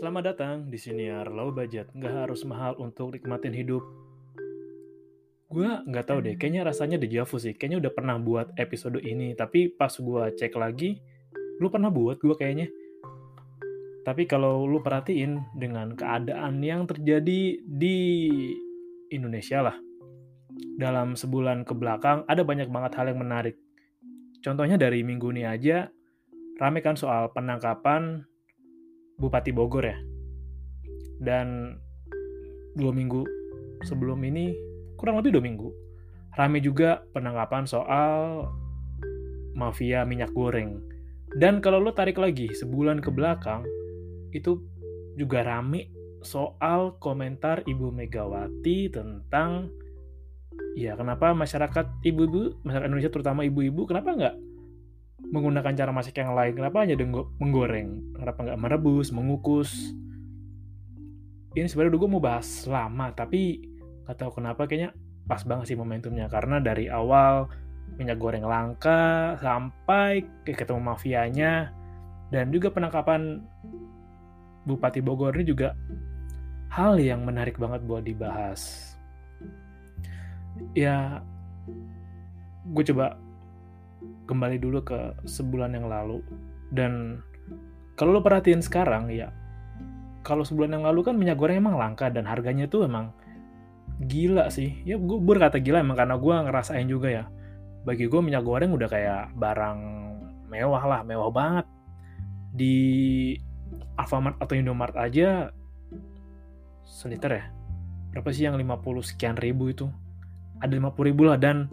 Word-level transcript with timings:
Selamat 0.00 0.32
datang 0.32 0.72
di 0.72 0.80
siniar 0.80 1.28
low 1.28 1.52
budget, 1.52 1.92
nggak 1.92 2.24
harus 2.24 2.40
mahal 2.48 2.72
untuk 2.80 3.12
nikmatin 3.12 3.52
hidup. 3.52 3.84
Gue 5.44 5.68
nggak 5.68 6.08
tahu 6.08 6.24
deh, 6.24 6.40
kayaknya 6.40 6.64
rasanya 6.64 6.96
deja 6.96 7.28
vu 7.28 7.36
sih. 7.36 7.52
Kayaknya 7.52 7.84
udah 7.84 7.92
pernah 7.92 8.16
buat 8.16 8.48
episode 8.56 8.96
ini, 9.04 9.36
tapi 9.36 9.68
pas 9.68 9.92
gue 9.92 10.22
cek 10.40 10.56
lagi, 10.56 10.96
lu 11.60 11.68
pernah 11.68 11.92
buat 11.92 12.16
gue 12.16 12.32
kayaknya. 12.32 12.72
Tapi 14.00 14.24
kalau 14.24 14.64
lu 14.64 14.80
perhatiin 14.80 15.36
dengan 15.52 15.92
keadaan 15.92 16.64
yang 16.64 16.88
terjadi 16.88 17.60
di 17.60 17.98
Indonesia 19.12 19.68
lah, 19.68 19.76
dalam 20.80 21.12
sebulan 21.12 21.68
ke 21.68 21.76
belakang 21.76 22.24
ada 22.24 22.40
banyak 22.40 22.72
banget 22.72 22.96
hal 22.96 23.12
yang 23.12 23.20
menarik. 23.20 23.60
Contohnya 24.40 24.80
dari 24.80 25.04
minggu 25.04 25.28
ini 25.28 25.44
aja, 25.44 25.92
rame 26.56 26.80
kan 26.80 26.96
soal 26.96 27.28
penangkapan 27.36 28.29
Bupati 29.20 29.52
Bogor 29.52 29.84
ya. 29.84 29.98
Dan 31.20 31.76
dua 32.74 32.90
minggu 32.90 33.22
sebelum 33.84 34.24
ini, 34.24 34.56
kurang 34.96 35.20
lebih 35.20 35.36
dua 35.36 35.44
minggu, 35.44 35.68
rame 36.40 36.64
juga 36.64 37.04
penangkapan 37.12 37.68
soal 37.68 38.48
mafia 39.52 40.08
minyak 40.08 40.32
goreng. 40.32 40.80
Dan 41.36 41.62
kalau 41.62 41.78
lo 41.78 41.92
tarik 41.92 42.18
lagi 42.18 42.50
sebulan 42.50 43.04
ke 43.04 43.12
belakang, 43.12 43.62
itu 44.32 44.58
juga 45.14 45.44
rame 45.44 45.92
soal 46.24 46.96
komentar 47.00 47.64
Ibu 47.64 47.92
Megawati 47.92 48.92
tentang 48.92 49.72
ya 50.78 50.94
kenapa 50.94 51.34
masyarakat 51.34 52.04
ibu-ibu, 52.06 52.62
masyarakat 52.62 52.88
Indonesia 52.88 53.12
terutama 53.12 53.42
ibu-ibu, 53.42 53.88
kenapa 53.90 54.14
nggak 54.14 54.34
menggunakan 55.28 55.72
cara 55.76 55.90
masak 55.92 56.16
yang 56.18 56.32
lain? 56.32 56.56
Kenapa 56.56 56.82
hanya 56.82 56.96
menggoreng? 57.38 58.16
Kenapa 58.16 58.38
nggak 58.40 58.60
merebus, 58.60 59.12
mengukus? 59.12 59.92
Ini 61.52 61.66
sebenarnya 61.66 61.98
gue 61.98 62.10
mau 62.10 62.22
bahas 62.22 62.46
lama, 62.64 63.12
tapi 63.12 63.60
nggak 64.06 64.16
tahu 64.16 64.40
kenapa 64.40 64.64
kayaknya 64.64 64.96
pas 65.28 65.42
banget 65.44 65.74
sih 65.74 65.78
momentumnya. 65.78 66.26
Karena 66.30 66.58
dari 66.58 66.88
awal 66.88 67.50
minyak 67.98 68.18
goreng 68.22 68.46
langka 68.46 69.34
sampai 69.42 70.22
ke 70.46 70.54
ketemu 70.54 70.80
mafianya 70.94 71.74
dan 72.30 72.54
juga 72.54 72.70
penangkapan 72.70 73.42
Bupati 74.64 75.02
Bogor 75.02 75.34
ini 75.34 75.44
juga 75.48 75.74
hal 76.70 77.00
yang 77.02 77.26
menarik 77.26 77.58
banget 77.58 77.82
buat 77.82 78.06
dibahas. 78.06 78.94
Ya, 80.76 81.24
gue 82.70 82.84
coba 82.92 83.18
kembali 84.28 84.56
dulu 84.60 84.84
ke 84.84 85.14
sebulan 85.26 85.76
yang 85.76 85.86
lalu. 85.86 86.22
Dan 86.70 87.22
kalau 87.98 88.16
lo 88.16 88.20
perhatiin 88.22 88.62
sekarang 88.62 89.10
ya, 89.12 89.32
kalau 90.22 90.44
sebulan 90.46 90.80
yang 90.80 90.84
lalu 90.86 91.00
kan 91.06 91.14
minyak 91.16 91.40
goreng 91.40 91.60
emang 91.60 91.76
langka 91.76 92.08
dan 92.08 92.24
harganya 92.24 92.68
tuh 92.70 92.86
emang 92.86 93.12
gila 94.04 94.48
sih. 94.48 94.80
Ya 94.86 94.96
gue 94.96 95.18
berkata 95.20 95.60
gila 95.60 95.82
emang 95.82 95.98
karena 95.98 96.16
gue 96.16 96.34
ngerasain 96.34 96.86
juga 96.88 97.08
ya. 97.10 97.24
Bagi 97.84 98.06
gue 98.08 98.20
minyak 98.20 98.44
goreng 98.44 98.72
udah 98.72 98.88
kayak 98.88 99.34
barang 99.36 99.78
mewah 100.48 100.82
lah, 100.84 101.00
mewah 101.04 101.30
banget. 101.32 101.66
Di 102.50 102.76
Alfamart 104.00 104.40
atau 104.40 104.54
Indomart 104.56 104.96
aja 104.96 105.52
seliter 106.90 107.30
ya 107.30 107.44
berapa 108.10 108.28
sih 108.34 108.44
yang 108.44 108.58
50 108.58 109.06
sekian 109.06 109.36
ribu 109.38 109.70
itu 109.70 109.86
ada 110.58 110.74
50 110.74 111.08
ribu 111.08 111.22
lah 111.30 111.38
dan 111.38 111.70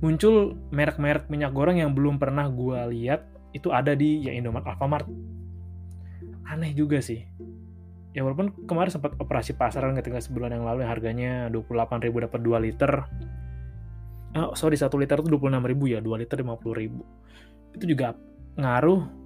muncul 0.00 0.56
merek-merek 0.72 1.28
minyak 1.28 1.52
goreng 1.52 1.76
yang 1.76 1.92
belum 1.92 2.16
pernah 2.16 2.48
gue 2.48 2.80
lihat 2.96 3.28
itu 3.52 3.68
ada 3.68 3.92
di 3.92 4.24
ya 4.24 4.32
Indomart 4.32 4.64
Alfamart. 4.64 5.06
Aneh 6.48 6.72
juga 6.72 6.98
sih. 7.04 7.20
Ya 8.10 8.26
walaupun 8.26 8.66
kemarin 8.66 8.90
sempat 8.90 9.14
operasi 9.22 9.54
pasaran 9.54 9.94
ketika 9.94 10.18
sebulan 10.18 10.56
yang 10.56 10.64
lalu 10.66 10.82
yang 10.82 10.90
harganya 10.90 11.32
28 11.52 12.04
ribu 12.10 12.16
dapat 12.26 12.40
2 12.42 12.64
liter. 12.66 12.92
Oh 14.34 14.56
sorry 14.56 14.74
1 14.74 14.90
liter 14.98 15.20
itu 15.20 15.28
26 15.30 15.70
ribu 15.70 15.84
ya 15.86 16.02
2 16.02 16.22
liter 16.26 16.36
50 16.42 16.80
ribu. 16.80 17.02
Itu 17.76 17.84
juga 17.86 18.16
ngaruh. 18.58 19.20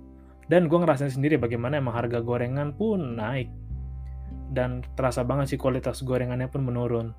Dan 0.44 0.68
gue 0.68 0.76
ngerasain 0.76 1.08
sendiri 1.08 1.40
bagaimana 1.40 1.80
emang 1.80 1.96
harga 1.96 2.20
gorengan 2.20 2.76
pun 2.76 3.16
naik. 3.16 3.48
Dan 4.52 4.84
terasa 4.92 5.24
banget 5.24 5.56
sih 5.56 5.58
kualitas 5.60 6.04
gorengannya 6.04 6.52
pun 6.52 6.60
menurun 6.60 7.16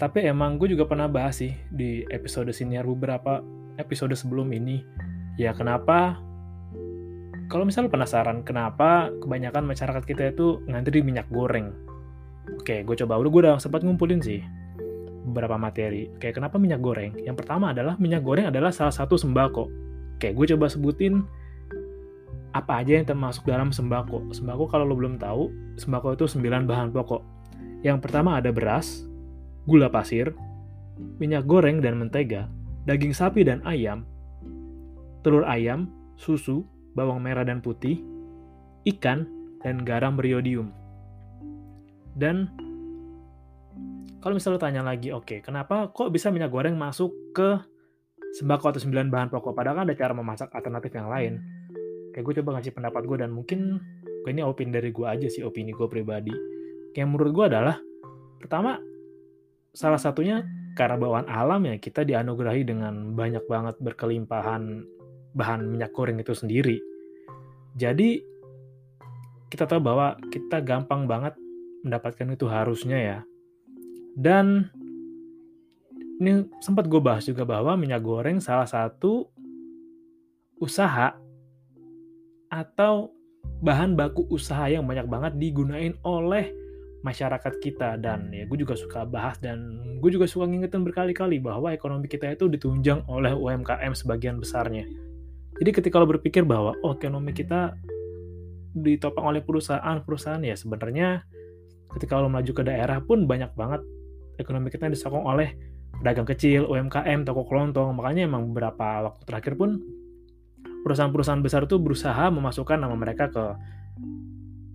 tapi 0.00 0.24
emang 0.24 0.56
gue 0.56 0.72
juga 0.72 0.88
pernah 0.88 1.12
bahas 1.12 1.44
sih 1.44 1.52
di 1.68 2.08
episode 2.08 2.48
senior 2.56 2.88
beberapa 2.88 3.44
episode 3.76 4.16
sebelum 4.16 4.48
ini. 4.56 4.80
Ya 5.36 5.52
kenapa? 5.52 6.16
Kalau 7.52 7.68
misalnya 7.68 7.92
penasaran 7.92 8.40
kenapa 8.40 9.12
kebanyakan 9.20 9.68
masyarakat 9.68 10.02
kita 10.08 10.32
itu 10.32 10.64
ngantri 10.70 11.04
minyak 11.04 11.28
goreng? 11.28 11.76
Oke 12.56 12.80
gue 12.80 12.96
coba 13.04 13.20
udah 13.20 13.30
gue 13.30 13.40
udah 13.44 13.54
sempat 13.60 13.84
ngumpulin 13.84 14.24
sih 14.24 14.40
beberapa 15.28 15.60
materi. 15.60 16.08
Kayak 16.16 16.40
kenapa 16.40 16.56
minyak 16.56 16.80
goreng? 16.80 17.12
Yang 17.20 17.44
pertama 17.44 17.76
adalah 17.76 18.00
minyak 18.00 18.24
goreng 18.24 18.48
adalah 18.48 18.72
salah 18.72 18.94
satu 18.94 19.20
sembako. 19.20 19.68
Oke 20.16 20.32
gue 20.32 20.46
coba 20.56 20.72
sebutin 20.72 21.28
apa 22.56 22.82
aja 22.82 22.98
yang 22.98 23.06
termasuk 23.06 23.44
dalam 23.44 23.68
sembako. 23.68 24.32
Sembako 24.32 24.64
kalau 24.70 24.88
lo 24.88 24.96
belum 24.96 25.20
tahu, 25.20 25.52
sembako 25.76 26.16
itu 26.18 26.24
9 26.26 26.66
bahan 26.66 26.88
pokok. 26.90 27.22
Yang 27.84 27.98
pertama 28.02 28.40
ada 28.40 28.50
beras, 28.50 29.09
gula 29.64 29.88
pasir, 29.92 30.32
minyak 31.20 31.44
goreng 31.44 31.80
dan 31.80 32.00
mentega, 32.00 32.48
daging 32.86 33.12
sapi 33.12 33.44
dan 33.44 33.60
ayam, 33.64 34.04
telur 35.24 35.44
ayam, 35.44 35.88
susu, 36.16 36.64
bawang 36.96 37.20
merah 37.20 37.44
dan 37.44 37.60
putih, 37.64 38.00
ikan, 38.88 39.28
dan 39.60 39.84
garam 39.84 40.16
beriodium. 40.16 40.72
Dan 42.16 42.48
kalau 44.20 44.36
misalnya 44.36 44.56
lo 44.56 44.60
tanya 44.60 44.82
lagi, 44.84 45.08
oke, 45.12 45.24
okay, 45.24 45.38
kenapa 45.40 45.88
kok 45.92 46.12
bisa 46.12 46.28
minyak 46.28 46.52
goreng 46.52 46.76
masuk 46.76 47.12
ke 47.32 47.56
sembako 48.36 48.76
atau 48.76 48.80
9 48.84 49.08
bahan 49.08 49.28
pokok? 49.32 49.56
Padahal 49.56 49.80
kan 49.80 49.84
ada 49.88 49.96
cara 49.96 50.12
memasak 50.12 50.52
alternatif 50.52 50.92
yang 50.92 51.08
lain 51.08 51.40
kayak 52.10 52.24
gue 52.26 52.34
coba 52.42 52.58
ngasih 52.58 52.74
pendapat 52.74 53.02
gue 53.06 53.16
dan 53.22 53.30
mungkin 53.30 53.78
ini 54.26 54.42
opini 54.44 54.70
dari 54.74 54.90
gue 54.90 55.06
aja 55.06 55.26
sih 55.30 55.46
opini 55.46 55.72
gue 55.72 55.86
pribadi 55.86 56.34
kayak 56.92 57.06
menurut 57.06 57.32
gue 57.32 57.44
adalah 57.46 57.76
pertama 58.42 58.76
salah 59.70 59.98
satunya 59.98 60.42
karena 60.74 60.98
bawaan 60.98 61.28
alam 61.30 61.62
ya 61.66 61.76
kita 61.78 62.02
dianugerahi 62.06 62.62
dengan 62.66 63.14
banyak 63.14 63.44
banget 63.46 63.76
berkelimpahan 63.78 64.82
bahan 65.34 65.60
minyak 65.66 65.94
goreng 65.94 66.18
itu 66.18 66.34
sendiri. 66.34 66.78
Jadi 67.78 68.18
kita 69.50 69.66
tahu 69.66 69.82
bahwa 69.82 70.18
kita 70.30 70.62
gampang 70.62 71.06
banget 71.06 71.34
mendapatkan 71.86 72.34
itu 72.34 72.46
harusnya 72.50 72.98
ya. 72.98 73.18
Dan 74.18 74.70
ini 76.20 76.44
sempat 76.60 76.90
gue 76.90 77.00
bahas 77.00 77.24
juga 77.24 77.46
bahwa 77.46 77.78
minyak 77.78 78.02
goreng 78.02 78.42
salah 78.42 78.66
satu 78.66 79.30
usaha 80.60 81.16
atau 82.50 83.14
bahan 83.62 83.96
baku 83.96 84.28
usaha 84.28 84.68
yang 84.68 84.84
banyak 84.84 85.08
banget 85.08 85.32
digunain 85.40 85.94
oleh 86.04 86.52
masyarakat 87.00 87.52
kita. 87.60 87.96
Dan 88.00 88.32
ya 88.32 88.44
gue 88.44 88.58
juga 88.60 88.76
suka 88.76 89.04
bahas 89.04 89.36
dan 89.40 89.80
gue 90.00 90.10
juga 90.12 90.28
suka 90.28 90.48
ngingetin 90.48 90.84
berkali-kali 90.84 91.40
bahwa 91.40 91.72
ekonomi 91.72 92.08
kita 92.08 92.32
itu 92.32 92.48
ditunjang 92.48 93.04
oleh 93.08 93.32
UMKM 93.32 93.92
sebagian 93.96 94.40
besarnya. 94.40 94.84
Jadi 95.60 95.70
ketika 95.76 96.00
lo 96.00 96.08
berpikir 96.08 96.48
bahwa 96.48 96.72
oh 96.80 96.96
ekonomi 96.96 97.36
kita 97.36 97.76
ditopang 98.72 99.34
oleh 99.34 99.42
perusahaan-perusahaan 99.42 100.40
ya 100.46 100.54
sebenarnya 100.54 101.26
ketika 101.98 102.22
lo 102.22 102.30
maju 102.30 102.52
ke 102.54 102.62
daerah 102.62 103.02
pun 103.02 103.26
banyak 103.26 103.50
banget 103.58 103.82
ekonomi 104.38 104.70
kita 104.72 104.88
disokong 104.88 105.26
oleh 105.26 105.52
pedagang 106.00 106.24
kecil, 106.24 106.64
UMKM, 106.70 107.28
toko 107.28 107.44
kelontong. 107.44 107.92
Makanya 107.92 108.24
emang 108.24 108.48
beberapa 108.50 109.10
waktu 109.10 109.22
terakhir 109.28 109.54
pun 109.60 109.76
perusahaan-perusahaan 110.80 111.44
besar 111.44 111.68
itu 111.68 111.76
berusaha 111.76 112.32
memasukkan 112.32 112.80
nama 112.80 112.96
mereka 112.96 113.28
ke 113.28 113.44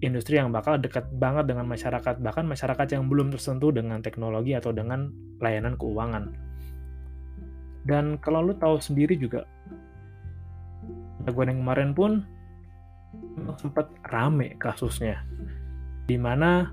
industri 0.06 0.38
yang 0.38 0.54
bakal 0.54 0.78
dekat 0.78 1.10
banget 1.18 1.50
dengan 1.50 1.66
masyarakat, 1.66 2.22
bahkan 2.22 2.46
masyarakat 2.46 2.88
yang 2.94 3.10
belum 3.10 3.34
tersentuh 3.34 3.74
dengan 3.74 4.00
teknologi 4.06 4.54
atau 4.54 4.70
dengan 4.72 5.10
layanan 5.42 5.74
keuangan. 5.76 6.32
Dan 7.86 8.18
kalau 8.22 8.46
lo 8.46 8.54
tahu 8.58 8.78
sendiri 8.78 9.18
juga, 9.18 9.46
gue 11.26 11.44
yang 11.46 11.62
kemarin 11.62 11.92
pun 11.98 12.22
sempat 13.58 13.90
rame 14.10 14.58
kasusnya, 14.62 15.22
di 16.06 16.18
mana 16.18 16.70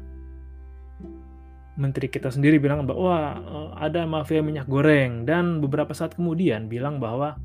menteri 1.77 2.13
kita 2.13 2.29
sendiri 2.29 2.61
bilang 2.61 2.85
bahwa 2.85 3.41
eh, 3.41 3.71
ada 3.81 4.05
mafia 4.05 4.45
minyak 4.45 4.69
goreng. 4.69 5.25
Dan 5.25 5.61
beberapa 5.65 5.97
saat 5.97 6.17
kemudian 6.17 6.69
bilang 6.69 7.01
bahwa 7.01 7.37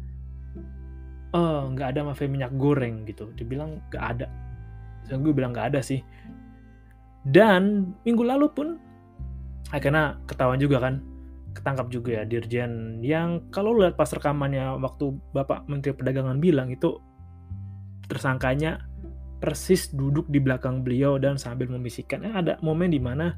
oh 1.36 1.72
nggak 1.72 1.96
ada 1.96 2.02
mafia 2.08 2.28
minyak 2.28 2.56
goreng 2.56 3.04
gitu. 3.08 3.32
Dibilang 3.36 3.84
nggak 3.92 4.04
ada 4.04 4.28
dan 5.08 5.24
gue 5.24 5.34
bilang 5.34 5.52
nggak 5.56 5.76
ada 5.76 5.82
sih. 5.84 6.04
Dan 7.28 7.92
minggu 8.08 8.24
lalu 8.24 8.48
pun 8.52 8.68
akhirnya 9.76 10.16
ketahuan 10.28 10.60
juga 10.60 10.80
kan 10.80 11.04
ketangkap 11.58 11.88
juga 11.90 12.10
ya 12.22 12.24
dirjen. 12.24 13.02
Yang 13.02 13.50
kalau 13.50 13.76
lihat 13.76 13.98
pas 13.98 14.08
rekamannya 14.08 14.78
waktu 14.80 15.12
bapak 15.34 15.66
menteri 15.66 15.98
perdagangan 15.98 16.40
bilang 16.40 16.70
itu 16.70 17.02
tersangkanya 18.08 18.88
persis 19.38 19.94
duduk 19.94 20.26
di 20.32 20.40
belakang 20.42 20.82
beliau 20.82 21.18
dan 21.18 21.36
sambil 21.36 21.70
membisikkan. 21.70 22.24
Eh, 22.26 22.34
ada 22.34 22.54
momen 22.62 22.94
di 22.94 23.02
mana 23.02 23.36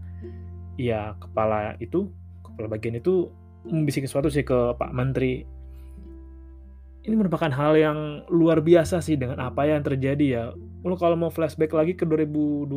ya 0.79 1.15
kepala 1.19 1.75
itu 1.83 2.07
kepala 2.43 2.71
bagian 2.71 2.99
itu 2.99 3.27
membisiki 3.67 4.07
sesuatu 4.07 4.31
sih 4.31 4.43
ke 4.43 4.75
Pak 4.75 4.91
Menteri. 4.95 5.43
Ini 6.99 7.15
merupakan 7.15 7.49
hal 7.51 7.73
yang 7.79 8.27
luar 8.27 8.59
biasa 8.59 8.99
sih 8.99 9.15
dengan 9.15 9.39
apa 9.39 9.67
yang 9.67 9.83
terjadi 9.83 10.25
ya. 10.27 10.43
Lo 10.83 10.95
kalau 10.95 11.19
mau 11.19 11.31
flashback 11.31 11.75
lagi 11.75 11.93
ke 11.95 12.07
2020 12.07 12.71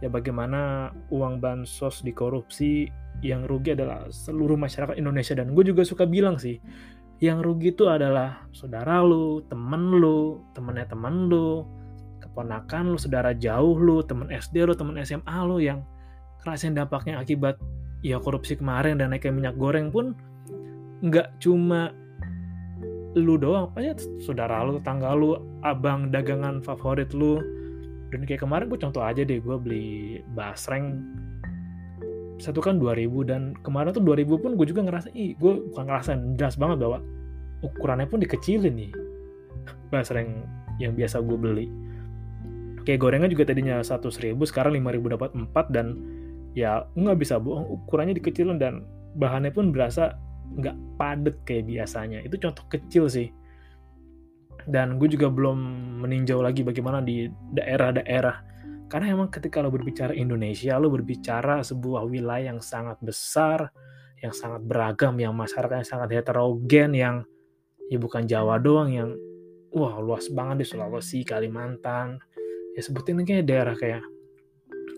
ya 0.00 0.08
bagaimana 0.08 0.90
uang 1.12 1.42
bansos 1.42 2.00
dikorupsi 2.00 2.88
yang 3.20 3.44
rugi 3.50 3.74
adalah 3.74 4.06
seluruh 4.08 4.54
masyarakat 4.54 4.96
Indonesia. 4.96 5.34
Dan 5.34 5.52
gue 5.52 5.64
juga 5.66 5.82
suka 5.82 6.06
bilang 6.06 6.38
sih 6.38 6.56
yang 7.18 7.42
rugi 7.42 7.74
itu 7.74 7.90
adalah 7.90 8.46
saudara 8.54 9.02
lu, 9.02 9.42
temen 9.50 9.98
lu, 9.98 10.38
temennya 10.54 10.86
temen 10.86 11.26
lu, 11.26 11.66
keponakan 12.22 12.94
lu, 12.94 12.98
saudara 12.98 13.34
jauh 13.34 13.74
lu, 13.74 14.06
temen 14.06 14.30
SD 14.30 14.62
lu, 14.62 14.74
temen 14.78 14.94
SMA 15.02 15.38
lu 15.42 15.58
yang 15.58 15.82
ngerasain 16.46 16.78
dampaknya 16.78 17.18
akibat 17.18 17.58
ya 18.06 18.22
korupsi 18.22 18.54
kemarin 18.54 19.02
dan 19.02 19.10
naiknya 19.10 19.34
minyak 19.34 19.56
goreng 19.58 19.90
pun 19.90 20.14
nggak 21.02 21.34
cuma 21.42 21.90
lu 23.18 23.34
doang 23.34 23.74
apa 23.74 23.78
ya 23.82 23.92
saudara 24.22 24.62
lu 24.62 24.78
tetangga 24.78 25.10
lu 25.18 25.34
abang 25.74 26.08
dagangan 26.08 26.64
favorit 26.64 27.12
lu. 27.12 27.40
Dan 28.08 28.24
kayak 28.24 28.40
kemarin 28.40 28.72
gue 28.72 28.80
contoh 28.80 29.04
aja 29.04 29.20
deh 29.20 29.40
gue 29.40 29.56
beli 29.60 30.20
basreng. 30.32 31.04
Satu 32.38 32.62
kan 32.62 32.78
2000 32.78 33.28
dan 33.28 33.52
kemarin 33.66 33.92
tuh 33.92 34.00
2000 34.00 34.42
pun 34.42 34.54
gue 34.54 34.66
juga 34.68 34.86
ngerasa 34.86 35.12
ih 35.12 35.34
gue 35.36 35.52
bukan 35.74 35.84
ngerasain 35.90 36.38
jelas 36.38 36.54
banget 36.56 36.80
bahwa 36.80 37.02
ukurannya 37.60 38.06
pun 38.08 38.22
dikecilin 38.22 38.74
nih. 38.78 38.92
Basreng 39.92 40.46
yang 40.80 40.94
biasa 40.94 41.20
gue 41.20 41.36
beli. 41.36 41.66
Kayak 42.86 43.04
gorengnya 43.04 43.28
juga 43.28 43.44
tadinya 43.44 43.84
seribu 43.84 44.48
sekarang 44.48 44.80
5000 44.80 45.14
dapat 45.18 45.30
4 45.36 45.74
dan 45.76 45.86
ya 46.56 46.88
nggak 46.96 47.20
bisa 47.20 47.36
bohong 47.36 47.68
ukurannya 47.68 48.16
dikecilin 48.16 48.56
dan 48.56 48.88
bahannya 49.20 49.52
pun 49.52 49.74
berasa 49.74 50.16
nggak 50.56 50.76
padet 50.96 51.36
kayak 51.44 51.68
biasanya. 51.68 52.24
Itu 52.24 52.40
contoh 52.40 52.64
kecil 52.72 53.10
sih 53.12 53.28
dan 54.68 55.00
gue 55.00 55.08
juga 55.08 55.32
belum 55.32 55.58
meninjau 56.04 56.44
lagi 56.44 56.60
bagaimana 56.60 57.00
di 57.00 57.26
daerah-daerah. 57.56 58.44
Karena 58.88 59.12
emang 59.12 59.28
ketika 59.28 59.60
lo 59.60 59.68
berbicara 59.68 60.16
Indonesia 60.16 60.76
lo 60.80 60.88
berbicara 60.88 61.60
sebuah 61.60 62.08
wilayah 62.08 62.56
yang 62.56 62.60
sangat 62.60 62.96
besar 63.04 63.68
yang 64.18 64.34
sangat 64.34 64.66
beragam 64.66 65.14
yang 65.20 65.30
masyarakatnya 65.36 65.86
sangat 65.86 66.08
heterogen 66.18 66.90
yang 66.96 67.16
ya 67.86 67.98
bukan 68.00 68.26
Jawa 68.26 68.58
doang 68.58 68.90
yang 68.90 69.10
wah 69.70 70.00
luas 70.02 70.26
banget 70.32 70.64
di 70.64 70.66
Sulawesi 70.66 71.22
Kalimantan. 71.22 72.18
Ya 72.74 72.80
sebutin 72.82 73.22
kayak 73.22 73.46
daerah 73.46 73.74
kayak 73.76 74.02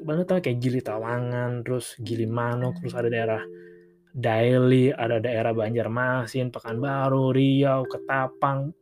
banget 0.00 0.24
tau 0.28 0.40
kayak 0.40 0.58
Gili 0.60 0.80
Tawangan, 0.80 1.60
terus 1.60 1.96
Gili 2.00 2.24
Manuk, 2.24 2.80
terus 2.80 2.96
ada 2.96 3.12
daerah 3.12 3.42
Daily, 4.10 4.90
ada 4.90 5.22
daerah 5.22 5.54
Banjarmasin, 5.54 6.50
Pekanbaru, 6.50 7.30
Riau, 7.30 7.86
Ketapang, 7.86 8.74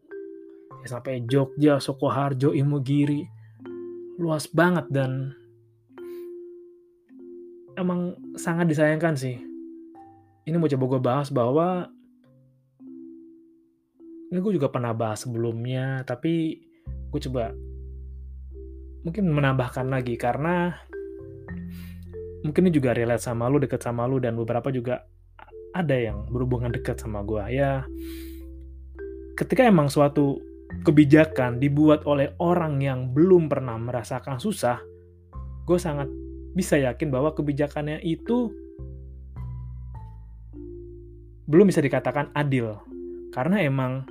sampai 0.88 1.28
Jogja, 1.28 1.76
Sukoharjo, 1.76 2.56
Imogiri. 2.56 3.28
Luas 4.18 4.48
banget 4.50 4.88
dan 4.88 5.36
emang 7.78 8.18
sangat 8.34 8.66
disayangkan 8.66 9.14
sih. 9.14 9.38
Ini 10.48 10.56
mau 10.56 10.66
coba 10.66 10.84
gue 10.88 11.00
bahas 11.04 11.28
bahwa 11.28 11.86
ini 14.28 14.38
gue 14.40 14.52
juga 14.56 14.72
pernah 14.72 14.96
bahas 14.96 15.24
sebelumnya, 15.24 16.02
tapi 16.08 16.58
gue 16.84 17.20
coba 17.30 17.52
mungkin 19.06 19.30
menambahkan 19.30 19.88
lagi 19.88 20.18
karena 20.18 20.74
mungkin 22.42 22.68
ini 22.68 22.72
juga 22.74 22.92
relate 22.92 23.22
sama 23.22 23.46
lu, 23.46 23.62
deket 23.62 23.80
sama 23.80 24.04
lu, 24.04 24.20
dan 24.20 24.36
beberapa 24.36 24.68
juga 24.68 25.06
ada 25.72 25.96
yang 25.96 26.28
berhubungan 26.28 26.72
dekat 26.72 27.00
sama 27.00 27.24
gue. 27.24 27.40
Ya, 27.54 27.86
ketika 29.38 29.64
emang 29.64 29.88
suatu 29.88 30.42
kebijakan 30.84 31.60
dibuat 31.60 32.04
oleh 32.04 32.32
orang 32.40 32.80
yang 32.80 33.12
belum 33.12 33.48
pernah 33.48 33.76
merasakan 33.80 34.40
susah, 34.40 34.80
gue 35.64 35.78
sangat 35.80 36.08
bisa 36.52 36.80
yakin 36.80 37.12
bahwa 37.12 37.32
kebijakannya 37.32 38.00
itu 38.04 38.52
belum 41.48 41.68
bisa 41.68 41.80
dikatakan 41.80 42.32
adil. 42.36 42.76
Karena 43.32 43.64
emang 43.64 44.04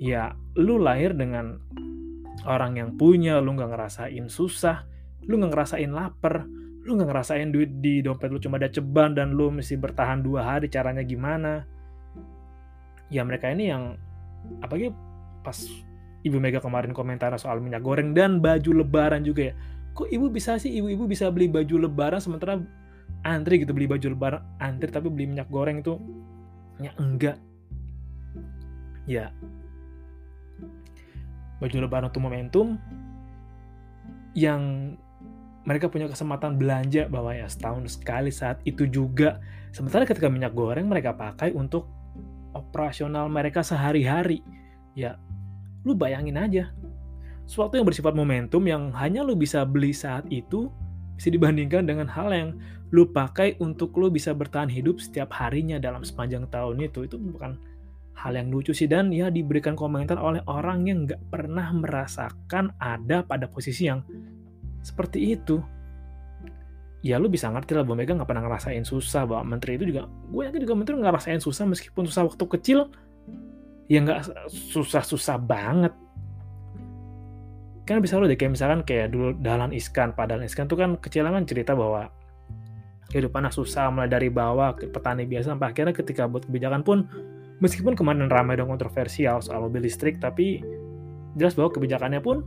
ya 0.00 0.36
lu 0.56 0.80
lahir 0.80 1.16
dengan 1.16 1.60
orang 2.48 2.76
yang 2.76 2.90
punya, 2.96 3.40
lu 3.40 3.56
nggak 3.56 3.72
ngerasain 3.72 4.26
susah, 4.28 4.84
lu 5.24 5.40
nggak 5.40 5.52
ngerasain 5.52 5.92
lapar, 5.92 6.44
lu 6.82 6.98
nggak 6.98 7.08
ngerasain 7.14 7.48
duit 7.54 7.70
di 7.78 8.02
dompet 8.02 8.26
lu 8.30 8.42
cuma 8.42 8.58
ada 8.58 8.66
ceban 8.66 9.14
dan 9.14 9.38
lu 9.38 9.54
mesti 9.54 9.78
bertahan 9.78 10.18
dua 10.18 10.42
hari 10.42 10.66
caranya 10.66 11.06
gimana 11.06 11.62
ya 13.06 13.22
mereka 13.22 13.54
ini 13.54 13.70
yang 13.70 13.94
apalagi 14.58 14.90
pas 15.46 15.62
ibu 16.22 16.38
Mega 16.38 16.62
kemarin 16.62 16.94
komentar 16.94 17.34
soal 17.38 17.58
minyak 17.58 17.82
goreng 17.82 18.14
dan 18.14 18.38
baju 18.38 18.82
lebaran 18.82 19.22
juga 19.26 19.52
ya 19.52 19.54
kok 19.92 20.08
ibu 20.08 20.32
bisa 20.32 20.56
sih 20.56 20.72
ibu-ibu 20.72 21.04
bisa 21.04 21.28
beli 21.28 21.52
baju 21.52 21.84
lebaran 21.84 22.20
sementara 22.22 22.56
antri 23.22 23.60
gitu 23.60 23.76
beli 23.76 23.84
baju 23.90 24.16
lebaran 24.16 24.42
antri 24.58 24.88
tapi 24.88 25.12
beli 25.12 25.28
minyak 25.28 25.50
goreng 25.52 25.84
itu 25.84 26.00
ya 26.80 26.90
enggak 26.96 27.36
ya 29.04 29.28
baju 31.60 31.76
lebaran 31.76 32.08
itu 32.08 32.20
momentum 32.22 32.66
yang 34.32 34.94
mereka 35.62 35.86
punya 35.86 36.10
kesempatan 36.10 36.58
belanja 36.58 37.06
bahwa 37.06 37.30
ya 37.30 37.46
setahun 37.46 37.98
sekali 37.98 38.34
saat 38.34 38.58
itu 38.66 38.90
juga. 38.90 39.38
Sementara 39.70 40.02
ketika 40.02 40.26
minyak 40.26 40.58
goreng 40.58 40.90
mereka 40.90 41.14
pakai 41.14 41.54
untuk 41.54 41.86
operasional 42.50 43.30
mereka 43.30 43.62
sehari-hari. 43.62 44.42
Ya, 44.98 45.16
lu 45.82 45.92
bayangin 45.94 46.38
aja. 46.38 46.64
Suatu 47.46 47.76
yang 47.76 47.86
bersifat 47.86 48.14
momentum 48.14 48.62
yang 48.64 48.94
hanya 48.94 49.26
lu 49.26 49.34
bisa 49.34 49.66
beli 49.66 49.90
saat 49.90 50.24
itu 50.30 50.70
bisa 51.18 51.28
dibandingkan 51.28 51.84
dengan 51.84 52.08
hal 52.08 52.32
yang 52.32 52.56
lu 52.92 53.08
pakai 53.08 53.56
untuk 53.60 53.96
lu 53.98 54.08
bisa 54.08 54.32
bertahan 54.32 54.68
hidup 54.68 55.00
setiap 55.00 55.32
harinya 55.34 55.76
dalam 55.76 56.06
sepanjang 56.06 56.46
tahun 56.48 56.86
itu. 56.86 57.06
Itu 57.06 57.18
bukan 57.18 57.58
hal 58.22 58.38
yang 58.38 58.52
lucu 58.52 58.70
sih 58.70 58.86
dan 58.86 59.10
ya 59.10 59.32
diberikan 59.32 59.74
komentar 59.74 60.20
oleh 60.20 60.44
orang 60.46 60.86
yang 60.86 61.08
nggak 61.08 61.18
pernah 61.32 61.72
merasakan 61.74 62.70
ada 62.78 63.24
pada 63.24 63.48
posisi 63.48 63.88
yang 63.88 64.04
seperti 64.84 65.34
itu 65.34 65.58
ya 67.02 67.18
lu 67.18 67.26
bisa 67.26 67.50
ngerti 67.50 67.74
lah 67.74 67.82
Bu 67.82 67.98
Mega 67.98 68.14
nggak 68.14 68.30
pernah 68.30 68.46
ngerasain 68.46 68.86
susah 68.86 69.26
bahwa 69.26 69.56
menteri 69.58 69.74
itu 69.74 69.90
juga 69.90 70.06
gue 70.06 70.42
yakin 70.46 70.60
juga 70.62 70.74
menteri 70.78 70.94
nggak 71.02 71.10
ngerasain 71.10 71.40
susah 71.42 71.64
meskipun 71.66 72.06
susah 72.06 72.30
waktu 72.30 72.44
kecil 72.46 72.78
ya 73.92 74.00
nggak 74.00 74.48
susah-susah 74.48 75.36
banget. 75.36 75.92
Kan 77.84 78.00
bisa 78.00 78.16
lo 78.16 78.24
deh 78.24 78.40
kayak 78.40 78.56
misalkan 78.56 78.80
kayak 78.88 79.12
dulu 79.12 79.36
Dalan 79.36 79.74
Iskan 79.74 80.16
Padahal 80.16 80.46
Iskan 80.46 80.64
tuh 80.70 80.80
kan 80.80 80.96
kecilan 80.96 81.34
kan 81.34 81.44
cerita 81.44 81.76
bahwa 81.76 82.08
kehidupannya 83.12 83.52
susah 83.52 83.92
mulai 83.92 84.08
dari 84.08 84.32
bawah 84.32 84.72
ke 84.72 84.88
petani 84.88 85.28
biasa 85.28 85.52
sampai 85.52 85.76
akhirnya 85.76 85.92
ketika 85.92 86.24
buat 86.24 86.48
kebijakan 86.48 86.80
pun 86.80 87.04
meskipun 87.60 87.92
kemarin 87.92 88.32
ramai 88.32 88.56
dan 88.56 88.70
kontroversial 88.70 89.44
soal 89.44 89.68
mobil 89.68 89.84
listrik 89.84 90.16
tapi 90.16 90.64
jelas 91.36 91.52
bahwa 91.52 91.76
kebijakannya 91.76 92.24
pun 92.24 92.40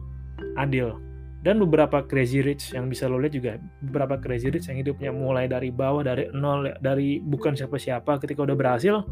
adil. 0.57 0.97
Dan 1.45 1.61
beberapa 1.61 2.01
crazy 2.01 2.41
rich 2.41 2.73
yang 2.73 2.89
bisa 2.89 3.05
lo 3.05 3.21
lihat 3.21 3.37
juga 3.37 3.61
beberapa 3.85 4.17
crazy 4.17 4.49
rich 4.49 4.65
yang 4.65 4.81
hidupnya 4.81 5.13
mulai 5.13 5.45
dari 5.45 5.69
bawah 5.69 6.01
dari 6.01 6.25
nol 6.33 6.73
dari 6.81 7.21
bukan 7.21 7.53
siapa-siapa 7.53 8.17
ketika 8.17 8.41
udah 8.41 8.57
berhasil 8.57 9.05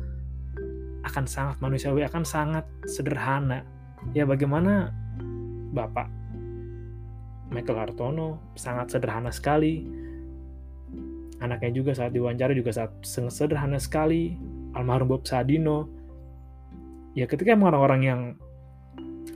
akan 1.04 1.26
sangat 1.28 1.60
manusiawi 1.60 2.04
akan 2.08 2.24
sangat 2.24 2.66
sederhana. 2.88 3.64
Ya 4.16 4.24
bagaimana 4.28 4.92
bapak 5.76 6.08
Michael 7.52 7.80
Hartono 7.80 8.40
sangat 8.56 8.96
sederhana 8.96 9.30
sekali. 9.30 9.84
Anaknya 11.44 11.72
juga 11.76 11.92
saat 11.92 12.16
diwawancara 12.16 12.56
juga 12.56 12.72
saat 12.72 12.92
sederhana 13.04 13.78
sekali. 13.78 14.34
Almarhum 14.74 15.12
Bob 15.12 15.24
Sadino. 15.28 15.92
Ya 17.14 17.30
ketika 17.30 17.54
orang-orang 17.54 18.02
yang 18.02 18.22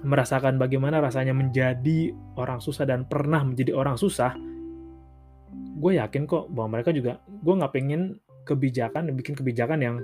merasakan 0.02 0.58
bagaimana 0.58 1.04
rasanya 1.04 1.36
menjadi 1.36 2.16
orang 2.38 2.58
susah 2.58 2.90
dan 2.90 3.06
pernah 3.06 3.46
menjadi 3.46 3.76
orang 3.76 4.00
susah, 4.00 4.34
gue 5.78 5.92
yakin 6.02 6.26
kok 6.26 6.50
bahwa 6.50 6.80
mereka 6.80 6.90
juga, 6.90 7.22
gue 7.28 7.54
nggak 7.54 7.74
pengen 7.74 8.18
kebijakan, 8.50 9.14
bikin 9.14 9.38
kebijakan 9.38 9.80
yang 9.84 9.96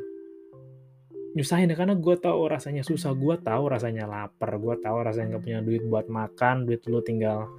nyusahin 1.33 1.69
ya 1.69 1.75
karena 1.77 1.97
gue 1.97 2.15
tahu 2.17 2.45
rasanya 2.45 2.85
susah, 2.85 3.13
gue 3.17 3.35
tahu 3.41 3.63
rasanya 3.69 4.05
lapar, 4.05 4.57
gue 4.61 4.75
tahu 4.77 4.97
rasanya 5.01 5.37
nggak 5.37 5.43
punya 5.43 5.59
duit 5.65 5.83
buat 5.89 6.05
makan, 6.05 6.69
duit 6.69 6.85
lu 6.85 7.01
tinggal 7.01 7.49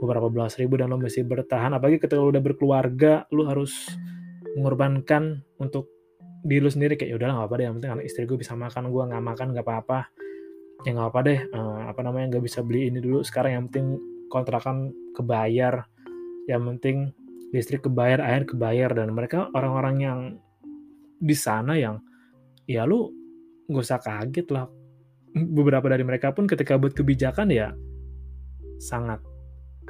beberapa 0.00 0.32
belas 0.32 0.56
ribu 0.56 0.80
dan 0.80 0.90
lo 0.90 0.96
mesti 0.96 1.20
bertahan, 1.20 1.76
apalagi 1.76 2.00
ketika 2.00 2.18
lo 2.18 2.32
udah 2.32 2.42
berkeluarga, 2.42 3.28
lo 3.30 3.46
harus 3.46 3.72
mengorbankan 4.56 5.44
untuk 5.60 5.88
diri 6.42 6.58
lu 6.58 6.70
sendiri 6.72 6.98
kayak 6.98 7.14
ya 7.14 7.16
udahlah 7.20 7.34
nggak 7.38 7.48
apa 7.48 7.54
deh 7.54 7.64
yang 7.70 7.74
penting 7.78 7.92
anak 7.94 8.04
istri 8.10 8.26
gue 8.26 8.34
bisa 8.34 8.58
makan 8.58 8.90
gue 8.90 9.02
nggak 9.12 9.22
makan 9.22 9.46
nggak 9.54 9.66
apa-apa. 9.66 9.98
Ya 10.82 10.90
nggak 10.98 11.08
apa 11.14 11.18
deh 11.22 11.40
uh, 11.54 11.80
apa 11.86 12.00
namanya 12.02 12.26
nggak 12.34 12.44
bisa 12.44 12.60
beli 12.66 12.90
ini 12.90 12.98
dulu. 12.98 13.22
Sekarang 13.22 13.50
yang 13.54 13.64
penting 13.70 14.02
kontrakan 14.26 14.90
kebayar 15.14 15.86
yang 16.50 16.66
penting 16.66 17.14
listrik 17.54 17.86
kebayar 17.86 18.18
air 18.18 18.42
kebayar 18.42 18.90
dan 18.90 19.14
mereka 19.14 19.52
orang-orang 19.54 19.96
yang 20.02 20.18
di 21.22 21.36
sana 21.38 21.78
yang 21.78 22.02
ya 22.66 22.86
lu 22.86 23.10
nggak 23.68 23.84
usah 23.84 24.00
kaget 24.02 24.48
lah 24.52 24.66
beberapa 25.32 25.88
dari 25.88 26.04
mereka 26.04 26.30
pun 26.36 26.44
ketika 26.44 26.76
buat 26.76 26.92
kebijakan 26.92 27.48
ya 27.48 27.72
sangat 28.82 29.22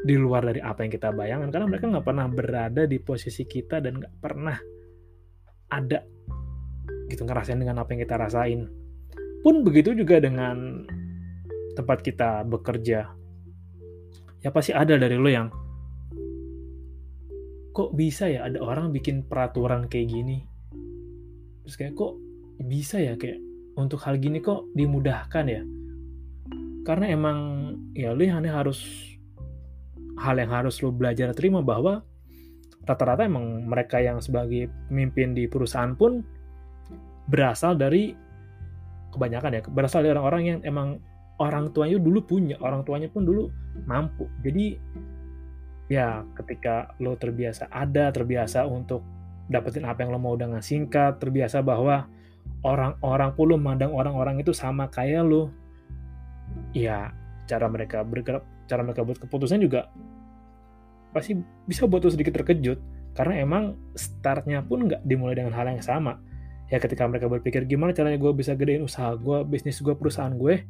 di 0.02 0.19
luar 0.19 0.47
dari 0.47 0.59
apa 0.59 0.83
yang 0.83 0.93
kita 0.93 1.14
bayangkan 1.14 1.50
karena 1.50 1.67
mereka 1.71 1.87
nggak 1.91 2.07
pernah 2.07 2.26
berada 2.31 2.83
di 2.87 2.99
posisi 2.99 3.47
kita 3.47 3.79
dan 3.79 4.02
nggak 4.02 4.14
pernah 4.19 4.59
ada 5.73 6.00
gitu 7.11 7.23
ngerasain 7.29 7.61
dengan 7.61 7.83
apa 7.83 7.93
yang 7.95 8.02
kita 8.02 8.17
rasain 8.19 8.61
pun 9.43 9.67
begitu 9.67 9.93
juga 9.99 10.23
dengan 10.23 10.87
tempat 11.75 12.05
kita 12.05 12.47
bekerja. 12.47 13.11
Ya 14.43 14.50
pasti 14.50 14.75
ada 14.75 14.95
dari 14.95 15.19
lo 15.19 15.31
yang 15.31 15.50
kok 17.73 17.97
bisa 17.97 18.29
ya 18.29 18.47
ada 18.47 18.61
orang 18.61 18.95
bikin 18.95 19.26
peraturan 19.26 19.91
kayak 19.91 20.09
gini. 20.12 20.38
Terus 21.67 21.75
kayak 21.79 21.95
kok 21.99 22.14
bisa 22.64 22.99
ya 23.02 23.19
kayak 23.19 23.38
untuk 23.76 24.00
hal 24.04 24.21
gini 24.21 24.38
kok 24.38 24.69
dimudahkan 24.76 25.45
ya. 25.49 25.62
Karena 26.83 27.07
emang 27.14 27.38
ya 27.95 28.12
lo 28.12 28.23
yang 28.23 28.42
harus 28.42 28.83
hal 30.19 30.37
yang 30.38 30.52
harus 30.52 30.83
lo 30.83 30.90
belajar 30.92 31.33
terima 31.33 31.62
bahwa 31.64 32.02
rata-rata 32.83 33.23
emang 33.26 33.66
mereka 33.66 34.02
yang 34.02 34.19
sebagai 34.19 34.66
pemimpin 34.90 35.35
di 35.38 35.47
perusahaan 35.47 35.95
pun 35.95 36.23
berasal 37.31 37.78
dari 37.78 38.11
kebanyakan 39.14 39.59
ya 39.59 39.61
berasal 39.71 40.02
dari 40.02 40.19
orang-orang 40.19 40.42
yang 40.42 40.59
emang 40.66 40.99
orang 41.38 41.71
tuanya 41.71 42.02
dulu 42.02 42.26
punya 42.26 42.59
orang 42.59 42.83
tuanya 42.83 43.07
pun 43.07 43.23
dulu 43.23 43.47
mampu 43.87 44.26
jadi 44.42 44.76
ya 45.87 46.26
ketika 46.42 46.97
lo 46.99 47.14
terbiasa 47.14 47.71
ada 47.71 48.11
terbiasa 48.11 48.66
untuk 48.66 49.04
dapetin 49.47 49.87
apa 49.87 50.02
yang 50.02 50.11
lo 50.16 50.19
mau 50.19 50.35
dengan 50.35 50.64
singkat 50.64 51.23
terbiasa 51.23 51.62
bahwa 51.62 52.11
orang-orang 52.62 53.31
pun 53.35 53.45
lo 53.50 53.57
memandang 53.59 53.90
orang-orang 53.90 54.38
itu 54.38 54.54
sama 54.54 54.87
kayak 54.90 55.26
lo 55.26 55.50
ya 56.73 57.11
cara 57.50 57.66
mereka 57.66 58.07
bergerak 58.07 58.47
cara 58.71 58.87
mereka 58.87 59.02
buat 59.02 59.19
keputusan 59.19 59.59
juga 59.61 59.90
pasti 61.12 61.37
bisa 61.69 61.85
buat 61.85 62.02
lo 62.02 62.11
sedikit 62.11 62.35
terkejut. 62.40 62.81
Karena 63.12 63.45
emang 63.45 63.76
startnya 63.92 64.64
pun 64.64 64.88
nggak 64.88 65.04
dimulai 65.04 65.37
dengan 65.37 65.52
hal 65.52 65.69
yang 65.69 65.85
sama. 65.85 66.16
Ya 66.73 66.81
ketika 66.81 67.04
mereka 67.04 67.28
berpikir 67.28 67.69
gimana 67.69 67.92
caranya 67.92 68.16
gue 68.16 68.33
bisa 68.33 68.57
gedein 68.57 68.81
usaha 68.81 69.12
gue 69.12 69.45
bisnis 69.45 69.76
gue 69.85 69.92
perusahaan 69.92 70.33
gue? 70.33 70.64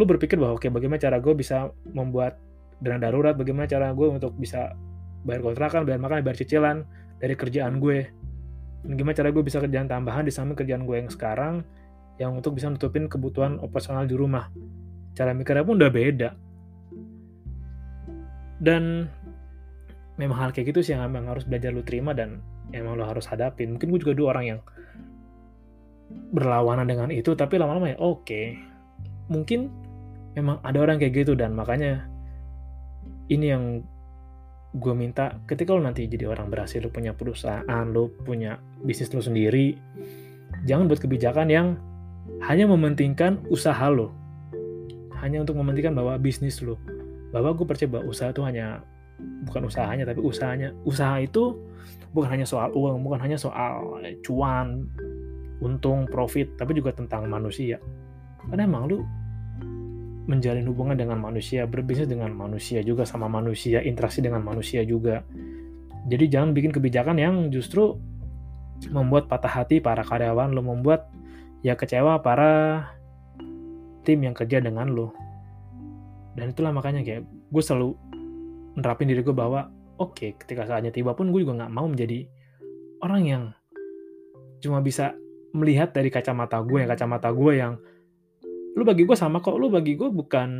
Lu 0.00 0.08
berpikir 0.08 0.40
bahwa 0.40 0.56
oke 0.56 0.64
okay, 0.64 0.70
bagaimana 0.72 0.96
cara 0.96 1.20
gue 1.20 1.36
bisa 1.36 1.68
membuat 1.92 2.40
dana 2.80 2.96
darurat? 2.96 3.36
Bagaimana 3.36 3.68
cara 3.68 3.92
gue 3.92 4.08
untuk 4.08 4.32
bisa 4.40 4.72
bayar 5.28 5.44
kontrakan 5.44 5.84
bayar 5.84 6.00
makan 6.00 6.24
bayar 6.24 6.38
cicilan 6.40 6.88
dari 7.20 7.36
kerjaan 7.36 7.76
gue 7.76 8.08
dan 8.80 8.92
gimana 8.96 9.16
cara 9.16 9.28
gue 9.28 9.44
bisa 9.44 9.60
kerjaan 9.60 9.88
tambahan 9.88 10.24
di 10.24 10.32
samping 10.32 10.56
kerjaan 10.56 10.88
gue 10.88 10.96
yang 10.96 11.10
sekarang 11.12 11.60
yang 12.16 12.36
untuk 12.36 12.56
bisa 12.56 12.68
nutupin 12.68 13.08
kebutuhan 13.08 13.60
operasional 13.60 14.04
di 14.04 14.16
rumah. 14.16 14.52
Cara 15.16 15.32
mikirnya 15.32 15.64
pun 15.64 15.80
udah 15.80 15.92
beda. 15.92 16.30
Dan 18.60 19.08
memang 20.20 20.36
hal 20.36 20.50
kayak 20.52 20.76
gitu 20.76 20.84
sih 20.84 20.92
yang 20.92 21.08
memang 21.08 21.32
harus 21.32 21.48
belajar 21.48 21.72
lu 21.72 21.80
terima 21.80 22.12
dan 22.12 22.44
emang 22.76 23.00
lo 23.00 23.08
harus 23.08 23.24
hadapin. 23.24 23.72
Mungkin 23.72 23.88
gue 23.88 24.00
juga 24.04 24.12
dulu 24.12 24.26
orang 24.28 24.44
yang 24.56 24.60
berlawanan 26.34 26.84
dengan 26.84 27.08
itu 27.08 27.32
tapi 27.32 27.56
lama-lama 27.56 27.94
ya 27.94 27.98
oke. 28.00 28.26
Okay. 28.26 28.58
mungkin 29.30 29.70
memang 30.34 30.58
ada 30.66 30.82
orang 30.82 30.98
kayak 30.98 31.22
gitu 31.22 31.38
dan 31.38 31.54
makanya 31.54 32.02
ini 33.30 33.54
yang 33.54 33.86
gue 34.70 34.94
minta 34.94 35.42
ketika 35.50 35.74
lo 35.74 35.82
nanti 35.82 36.06
jadi 36.06 36.30
orang 36.30 36.46
berhasil 36.46 36.78
lo 36.78 36.94
punya 36.94 37.10
perusahaan 37.10 37.84
lo 37.90 38.06
punya 38.22 38.58
bisnis 38.86 39.10
lo 39.10 39.18
sendiri 39.18 39.74
jangan 40.62 40.86
buat 40.86 41.02
kebijakan 41.02 41.50
yang 41.50 41.74
hanya 42.46 42.70
mementingkan 42.70 43.42
usaha 43.50 43.90
lo 43.90 44.14
hanya 45.18 45.42
untuk 45.42 45.58
mementingkan 45.58 45.92
bahwa 45.92 46.14
bisnis 46.22 46.62
lo 46.62 46.78
bahwa 47.34 47.54
gue 47.54 47.66
percaya 47.66 47.90
bahwa 47.90 48.04
usaha 48.10 48.30
itu 48.30 48.42
hanya 48.46 48.82
bukan 49.46 49.68
usahanya 49.68 50.04
tapi 50.08 50.20
usahanya. 50.20 50.74
Usaha 50.84 51.20
itu 51.20 51.56
bukan 52.10 52.28
hanya 52.36 52.46
soal 52.48 52.72
uang 52.74 53.06
bukan 53.06 53.20
hanya 53.22 53.38
soal 53.38 54.02
cuan 54.24 54.88
untung 55.60 56.08
profit 56.08 56.56
tapi 56.56 56.76
juga 56.76 56.92
tentang 56.96 57.28
manusia. 57.28 57.78
Karena 58.48 58.66
emang 58.66 58.88
lu 58.88 59.04
menjalin 60.28 60.66
hubungan 60.68 60.96
dengan 60.98 61.16
manusia 61.16 61.64
berbisnis 61.64 62.08
dengan 62.10 62.32
manusia 62.36 62.84
juga 62.84 63.08
sama 63.08 63.30
manusia 63.30 63.80
interaksi 63.80 64.20
dengan 64.20 64.44
manusia 64.44 64.84
juga. 64.84 65.24
Jadi 66.08 66.24
jangan 66.28 66.56
bikin 66.56 66.72
kebijakan 66.72 67.16
yang 67.16 67.34
justru 67.48 67.96
membuat 68.88 69.28
patah 69.28 69.60
hati 69.60 69.84
para 69.84 70.00
karyawan 70.00 70.56
lo 70.56 70.64
membuat 70.64 71.12
ya 71.60 71.76
kecewa 71.76 72.24
para 72.24 72.84
tim 74.04 74.24
yang 74.24 74.32
kerja 74.32 74.64
dengan 74.64 74.88
lo. 74.88 75.12
Dan 76.36 76.56
itulah 76.56 76.72
makanya 76.72 77.04
kayak 77.04 77.22
gue 77.26 77.62
selalu 77.62 77.92
nerapin 78.80 79.10
diri 79.10 79.20
gue 79.20 79.34
bahwa 79.34 79.68
oke 80.00 80.16
okay, 80.16 80.30
ketika 80.40 80.64
saatnya 80.64 80.88
tiba 80.88 81.12
pun 81.12 81.28
gue 81.28 81.44
juga 81.44 81.64
nggak 81.64 81.72
mau 81.74 81.84
menjadi 81.84 82.24
orang 83.04 83.22
yang 83.26 83.42
cuma 84.64 84.80
bisa 84.80 85.12
melihat 85.52 85.90
dari 85.90 86.08
kacamata 86.08 86.62
gue 86.62 86.80
yang 86.80 86.90
kacamata 86.90 87.28
gue 87.34 87.52
yang 87.58 87.76
lu 88.76 88.82
bagi 88.86 89.02
gue 89.06 89.16
sama 89.18 89.42
kok 89.42 89.58
lu 89.58 89.72
bagi 89.72 89.98
gue 89.98 90.08
bukan 90.10 90.50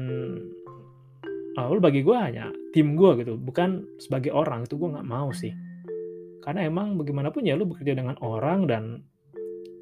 uh, 1.59 1.69
lu 1.71 1.79
bagi 1.79 2.02
gue 2.02 2.17
hanya 2.17 2.50
tim 2.75 2.99
gue 2.99 3.11
gitu 3.23 3.38
bukan 3.38 3.87
sebagai 4.02 4.35
orang 4.35 4.67
itu 4.67 4.75
gue 4.79 4.88
nggak 4.90 5.07
mau 5.07 5.31
sih 5.31 5.55
karena 6.40 6.67
emang 6.67 6.97
bagaimanapun 6.97 7.45
ya 7.45 7.55
lu 7.55 7.69
bekerja 7.69 7.95
dengan 7.95 8.17
orang 8.25 8.67
dan 8.67 9.05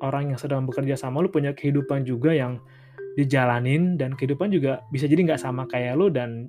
orang 0.04 0.34
yang 0.34 0.38
sedang 0.38 0.66
bekerja 0.68 0.98
sama 0.98 1.24
lu 1.24 1.30
punya 1.32 1.54
kehidupan 1.54 2.04
juga 2.04 2.34
yang 2.34 2.60
dijalanin 3.18 3.98
dan 3.98 4.14
kehidupan 4.14 4.52
juga 4.54 4.84
bisa 4.94 5.10
jadi 5.10 5.26
nggak 5.26 5.42
sama 5.42 5.66
kayak 5.66 5.98
lu 5.98 6.06
dan 6.12 6.46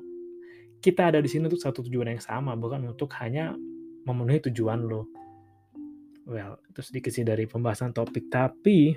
kita 0.79 1.11
ada 1.11 1.19
di 1.19 1.27
sini 1.27 1.51
untuk 1.51 1.59
satu 1.59 1.83
tujuan 1.83 2.15
yang 2.15 2.23
sama, 2.23 2.55
bukan 2.55 2.87
untuk 2.87 3.11
hanya 3.19 3.51
memenuhi 4.07 4.39
tujuan 4.49 4.87
lo. 4.87 5.11
Well, 6.23 6.61
itu 6.71 6.79
sedikit 6.79 7.11
sih 7.11 7.27
dari 7.27 7.45
pembahasan 7.49 7.91
topik, 7.91 8.31
tapi 8.31 8.95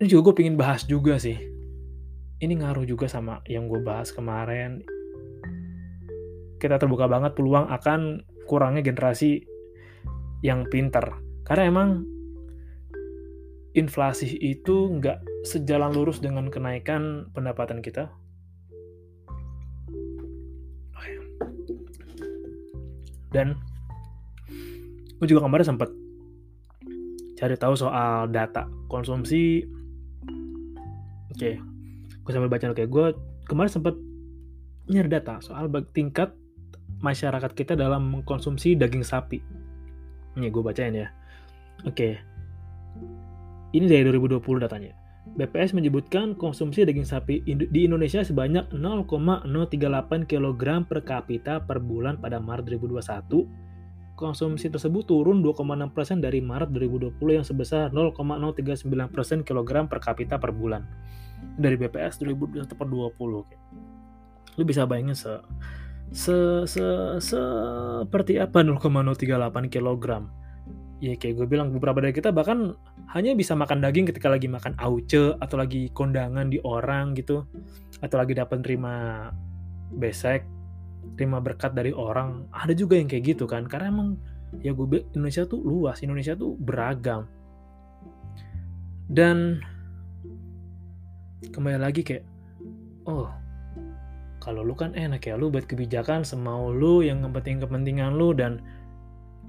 ini 0.00 0.06
juga 0.10 0.30
gue 0.30 0.34
pengen 0.42 0.56
bahas 0.58 0.82
juga 0.88 1.18
sih. 1.20 1.38
Ini 2.42 2.54
ngaruh 2.60 2.84
juga 2.84 3.06
sama 3.06 3.40
yang 3.46 3.70
gue 3.70 3.78
bahas 3.80 4.10
kemarin. 4.10 4.82
Kita 6.58 6.80
terbuka 6.80 7.06
banget 7.06 7.36
peluang 7.38 7.70
akan 7.70 8.24
kurangnya 8.50 8.82
generasi 8.82 9.44
yang 10.42 10.66
pinter. 10.68 11.02
Karena 11.44 11.68
emang 11.68 11.88
inflasi 13.74 14.38
itu 14.38 14.92
nggak 14.98 15.44
sejalan 15.44 15.90
lurus 15.92 16.22
dengan 16.22 16.46
kenaikan 16.48 17.28
pendapatan 17.34 17.82
kita, 17.82 18.06
dan 23.34 23.58
gue 25.18 25.26
juga 25.26 25.42
kemarin 25.42 25.66
sempat 25.66 25.90
cari 27.34 27.58
tahu 27.58 27.74
soal 27.74 28.30
data 28.30 28.70
konsumsi 28.86 29.66
oke 31.34 31.42
okay. 31.42 31.58
gue 32.22 32.30
sambil 32.30 32.46
baca 32.46 32.70
oke 32.70 32.78
okay. 32.78 32.86
gue 32.86 33.06
kemarin 33.50 33.70
sempat 33.70 33.94
nyari 34.86 35.10
data 35.10 35.42
soal 35.42 35.66
tingkat 35.90 36.30
masyarakat 37.02 37.50
kita 37.52 37.74
dalam 37.74 38.14
mengkonsumsi 38.14 38.78
daging 38.78 39.02
sapi 39.02 39.42
ini 40.38 40.46
gue 40.48 40.62
bacain 40.62 40.94
ya 40.94 41.10
oke 41.82 41.94
okay. 41.98 42.22
ini 43.74 43.90
dari 43.90 44.06
2020 44.06 44.40
datanya 44.62 44.94
BPS 45.24 45.72
menyebutkan 45.72 46.36
konsumsi 46.36 46.84
daging 46.84 47.08
sapi 47.08 47.40
di 47.48 47.80
Indonesia 47.82 48.20
sebanyak 48.20 48.70
0,038 48.76 50.28
kg 50.28 50.62
per 50.84 51.00
kapita 51.02 51.64
per 51.64 51.80
bulan 51.80 52.20
pada 52.20 52.38
Maret 52.38 52.68
2021 52.68 53.64
konsumsi 54.14 54.70
tersebut 54.70 55.08
turun 55.10 55.42
2,6% 55.42 56.22
dari 56.22 56.38
Maret 56.38 56.70
2020 56.70 57.18
yang 57.40 57.46
sebesar 57.46 57.90
0,039% 57.90 59.42
kilogram 59.42 59.90
per 59.90 59.98
kapita 59.98 60.38
per 60.38 60.54
bulan 60.54 60.86
dari 61.56 61.76
BPS 61.78 62.20
2021 62.22 62.66
per 62.66 62.86
20. 62.88 64.58
Lu 64.58 64.62
bisa 64.62 64.86
bayangin 64.86 65.16
se 65.18 65.32
se 66.14 66.36
se 66.68 66.84
seperti 67.18 68.38
apa 68.38 68.62
0,038 68.62 69.72
kilogram. 69.72 70.30
Ya 71.02 71.18
kayak 71.18 71.34
gue 71.42 71.46
bilang 71.50 71.74
beberapa 71.74 72.00
dari 72.00 72.14
kita 72.14 72.30
bahkan 72.30 72.78
hanya 73.12 73.34
bisa 73.36 73.52
makan 73.52 73.82
daging 73.82 74.08
ketika 74.08 74.30
lagi 74.30 74.46
makan 74.46 74.78
auce 74.78 75.36
atau 75.42 75.56
lagi 75.58 75.90
kondangan 75.92 76.48
di 76.48 76.62
orang 76.62 77.12
gitu 77.18 77.44
atau 78.00 78.16
lagi 78.16 78.32
dapat 78.32 78.62
terima 78.62 79.28
besek 79.94 80.46
terima 81.14 81.38
berkat 81.38 81.76
dari 81.76 81.92
orang 81.92 82.48
ada 82.50 82.72
juga 82.72 82.96
yang 82.96 83.06
kayak 83.06 83.36
gitu 83.36 83.44
kan 83.44 83.68
karena 83.68 83.92
emang 83.92 84.08
ya 84.64 84.72
gue 84.72 85.04
Indonesia 85.14 85.44
tuh 85.44 85.60
luas 85.60 86.00
Indonesia 86.00 86.34
tuh 86.34 86.56
beragam 86.56 87.28
dan 89.10 89.60
kembali 91.52 91.78
lagi 91.80 92.00
kayak 92.06 92.24
oh 93.08 93.28
kalau 94.40 94.60
lu 94.60 94.76
kan 94.76 94.92
enak 94.92 95.24
ya 95.24 95.34
lu 95.36 95.48
buat 95.48 95.64
kebijakan 95.64 96.24
semau 96.24 96.72
lu 96.72 97.00
yang 97.00 97.24
penting 97.32 97.60
kepentingan 97.60 98.16
lu 98.16 98.36
dan 98.36 98.60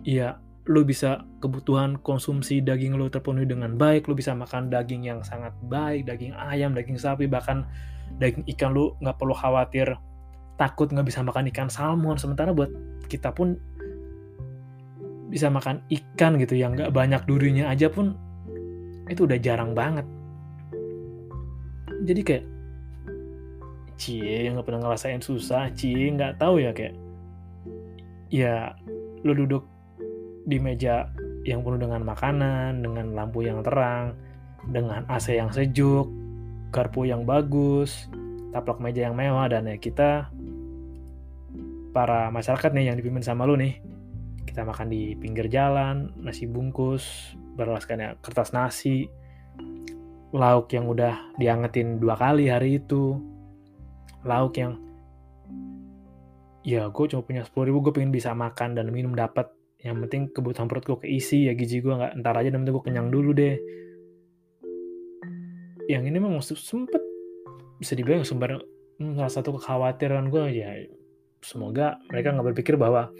ya 0.07 0.39
lu 0.65 0.81
bisa 0.81 1.21
kebutuhan 1.43 1.99
konsumsi 2.01 2.63
daging 2.63 2.97
lu 2.97 3.11
terpenuhi 3.11 3.45
dengan 3.45 3.77
baik 3.77 4.09
lu 4.09 4.17
bisa 4.17 4.33
makan 4.33 4.67
daging 4.71 5.05
yang 5.05 5.21
sangat 5.21 5.53
baik 5.69 6.09
daging 6.09 6.33
ayam 6.33 6.73
daging 6.73 6.97
sapi 6.97 7.29
bahkan 7.29 7.67
daging 8.17 8.43
ikan 8.55 8.73
lu 8.73 8.97
nggak 9.03 9.15
perlu 9.19 9.35
khawatir 9.37 9.93
takut 10.55 10.87
nggak 10.87 11.07
bisa 11.07 11.19
makan 11.23 11.51
ikan 11.51 11.69
salmon. 11.69 12.15
Sementara 12.15 12.55
buat 12.55 12.71
kita 13.11 13.35
pun 13.35 13.59
bisa 15.29 15.51
makan 15.51 15.83
ikan 15.91 16.39
gitu 16.39 16.55
yang 16.55 16.73
nggak 16.73 16.95
banyak 16.95 17.21
durinya 17.27 17.67
aja 17.67 17.91
pun 17.91 18.15
itu 19.11 19.27
udah 19.27 19.37
jarang 19.41 19.75
banget 19.75 20.07
jadi 22.03 22.21
kayak 22.25 22.45
cie 23.95 24.51
nggak 24.51 24.65
pernah 24.67 24.81
ngerasain 24.83 25.23
susah 25.23 25.71
cie 25.71 26.11
nggak 26.11 26.35
tahu 26.41 26.59
ya 26.59 26.75
kayak 26.75 26.95
ya 28.27 28.75
lu 29.23 29.31
duduk 29.31 29.63
di 30.45 30.59
meja 30.59 31.09
yang 31.47 31.63
penuh 31.63 31.79
dengan 31.79 32.03
makanan 32.03 32.83
dengan 32.83 33.15
lampu 33.15 33.45
yang 33.45 33.63
terang 33.63 34.17
dengan 34.67 35.05
AC 35.07 35.37
yang 35.37 35.53
sejuk 35.53 36.09
garpu 36.73 37.07
yang 37.07 37.23
bagus 37.23 38.09
taplak 38.51 38.81
meja 38.81 39.07
yang 39.07 39.15
mewah 39.15 39.47
dan 39.47 39.69
ya 39.69 39.77
kita 39.79 40.27
para 41.95 42.27
masyarakat 42.27 42.75
nih 42.75 42.91
yang 42.91 42.97
dipimpin 42.99 43.23
sama 43.23 43.47
lu 43.47 43.55
nih 43.55 43.79
kita 44.43 44.67
makan 44.67 44.91
di 44.91 45.15
pinggir 45.15 45.47
jalan 45.47 46.11
nasi 46.19 46.47
bungkus 46.47 47.35
beralaskan 47.55 47.97
ya 48.03 48.09
kertas 48.19 48.51
nasi 48.51 49.07
lauk 50.35 50.67
yang 50.75 50.91
udah 50.91 51.31
diangetin 51.39 51.97
dua 52.03 52.19
kali 52.19 52.51
hari 52.51 52.83
itu. 52.83 53.17
Lauk 54.27 54.59
yang 54.59 54.75
ya 56.65 56.89
gue 56.89 57.05
cuma 57.07 57.21
punya 57.23 57.45
sepuluh 57.45 57.71
ribu 57.71 57.79
gue 57.87 57.93
pengen 57.95 58.11
bisa 58.11 58.35
makan 58.35 58.75
dan 58.75 58.91
minum 58.91 59.15
dapat. 59.15 59.47
Yang 59.79 59.95
penting 60.07 60.21
kebutuhan 60.35 60.67
perut 60.67 60.83
gue 60.83 60.97
keisi 61.07 61.47
ya 61.47 61.53
gizi 61.55 61.79
gue 61.79 61.93
nggak 61.93 62.19
entar 62.19 62.35
aja 62.35 62.51
nanti 62.51 62.69
gue 62.75 62.83
kenyang 62.83 63.07
dulu 63.07 63.31
deh. 63.31 63.55
Yang 65.87 66.03
ini 66.11 66.17
memang 66.19 66.41
sempet 66.43 66.99
bisa 67.79 67.93
dibilang 67.95 68.25
sumber 68.27 68.59
hmm, 68.99 69.15
salah 69.15 69.31
satu 69.31 69.55
kekhawatiran 69.61 70.27
gue 70.33 70.43
ya 70.51 70.69
semoga 71.45 72.01
mereka 72.09 72.33
nggak 72.33 72.47
berpikir 72.55 72.75
bahwa 72.75 73.13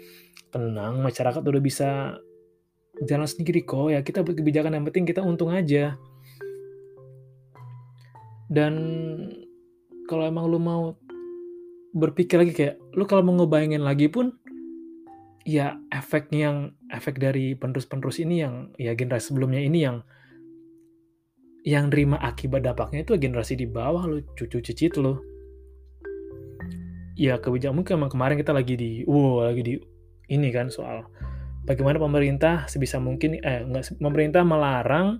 tenang 0.50 0.98
masyarakat 1.04 1.38
udah 1.38 1.62
bisa 1.62 2.18
jalan 3.06 3.28
sendiri 3.30 3.62
kok. 3.64 3.94
Ya 3.94 4.02
kita 4.02 4.20
buat 4.26 4.36
kebijakan 4.36 4.74
yang 4.74 4.84
penting 4.84 5.06
kita 5.06 5.22
untung 5.22 5.54
aja 5.54 5.94
dan 8.46 8.74
kalau 10.06 10.26
emang 10.26 10.46
lu 10.46 10.62
mau 10.62 10.94
berpikir 11.96 12.38
lagi 12.38 12.52
kayak 12.52 12.76
lu 12.94 13.08
kalau 13.08 13.24
mau 13.26 13.34
ngebayangin 13.42 13.82
lagi 13.82 14.06
pun 14.06 14.36
ya 15.46 15.78
efek 15.94 16.30
yang 16.34 16.74
efek 16.90 17.22
dari 17.22 17.54
penerus-penerus 17.54 18.18
ini 18.18 18.42
yang 18.42 18.74
ya 18.76 18.92
generasi 18.98 19.30
sebelumnya 19.32 19.62
ini 19.62 19.78
yang 19.86 20.02
yang 21.66 21.90
terima 21.90 22.18
akibat 22.22 22.62
dampaknya 22.62 23.02
itu 23.02 23.18
generasi 23.18 23.58
di 23.58 23.66
bawah 23.66 24.06
lo 24.06 24.22
cucu 24.38 24.62
cicit 24.62 24.98
lo 24.98 25.18
ya 27.16 27.40
kebijakan 27.40 27.82
mungkin 27.82 27.98
emang 27.98 28.12
kemarin 28.12 28.36
kita 28.36 28.52
lagi 28.52 28.74
di 28.76 28.90
wow 29.08 29.50
lagi 29.50 29.62
di 29.64 29.74
ini 30.30 30.48
kan 30.52 30.68
soal 30.68 31.06
bagaimana 31.64 31.96
pemerintah 31.98 32.68
sebisa 32.68 33.00
mungkin 33.02 33.40
eh 33.40 33.64
enggak 33.64 33.96
pemerintah 33.98 34.44
melarang 34.44 35.18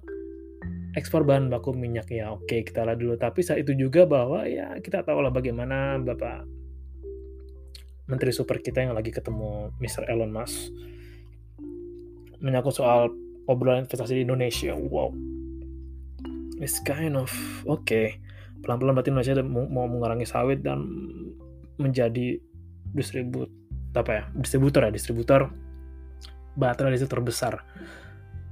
ekspor 0.96 1.28
bahan 1.28 1.52
baku 1.52 1.76
minyak 1.76 2.08
ya 2.08 2.32
oke 2.32 2.64
kita 2.64 2.82
lah 2.82 2.96
dulu. 2.96 3.20
Tapi 3.20 3.44
saat 3.44 3.60
itu 3.60 3.76
juga 3.76 4.08
bahwa 4.08 4.48
ya 4.48 4.80
kita 4.80 5.04
tahu 5.04 5.20
lah 5.20 5.30
bagaimana 5.30 6.00
bapak 6.00 6.48
menteri 8.08 8.32
super 8.32 8.58
kita 8.64 8.86
yang 8.86 8.96
lagi 8.96 9.12
ketemu 9.12 9.76
Mr. 9.76 10.08
Elon 10.08 10.32
Musk 10.32 10.72
menyangkut 12.40 12.74
soal 12.80 13.12
obrolan 13.44 13.84
investasi 13.84 14.16
di 14.16 14.22
Indonesia. 14.24 14.72
Wow. 14.72 15.12
It's 16.58 16.80
kind 16.80 17.20
of 17.20 17.28
oke. 17.68 17.84
Okay. 17.84 18.18
pelan-pelan 18.56 18.98
berarti 18.98 19.12
Indonesia 19.14 19.46
mau, 19.46 19.86
mengurangi 19.86 20.26
sawit 20.26 20.64
dan 20.64 20.82
menjadi 21.78 22.40
distribut 22.90 23.46
apa 23.94 24.10
ya 24.10 24.24
distributor 24.34 24.80
ya 24.82 24.90
distributor 24.90 25.52
baterai 26.56 26.96
itu 26.96 27.06
terbesar. 27.06 27.62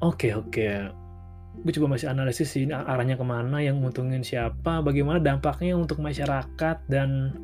Oke 0.05 0.37
oke 0.37 0.61
gue 1.55 1.73
coba 1.81 1.95
masih 1.95 2.11
analisis 2.11 2.51
sih 2.51 2.67
arahnya 2.67 3.15
ke 3.15 3.25
mana 3.25 3.63
yang 3.63 3.79
untungin 3.79 4.27
siapa 4.27 4.83
bagaimana 4.83 5.23
dampaknya 5.23 5.79
untuk 5.79 6.03
masyarakat 6.03 6.77
dan 6.91 7.39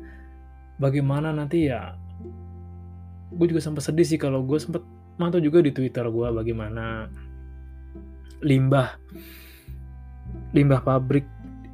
bagaimana 0.77 1.31
nanti 1.31 1.71
ya 1.71 1.95
gue 3.31 3.47
juga 3.47 3.63
sempat 3.63 3.87
sedih 3.87 4.03
sih 4.03 4.19
kalau 4.19 4.43
gue 4.43 4.59
sempat 4.59 4.83
mantau 5.15 5.39
juga 5.39 5.63
di 5.63 5.71
twitter 5.71 6.03
gue 6.11 6.27
bagaimana 6.27 7.07
limbah 8.43 8.99
limbah 10.51 10.81
pabrik 10.83 11.23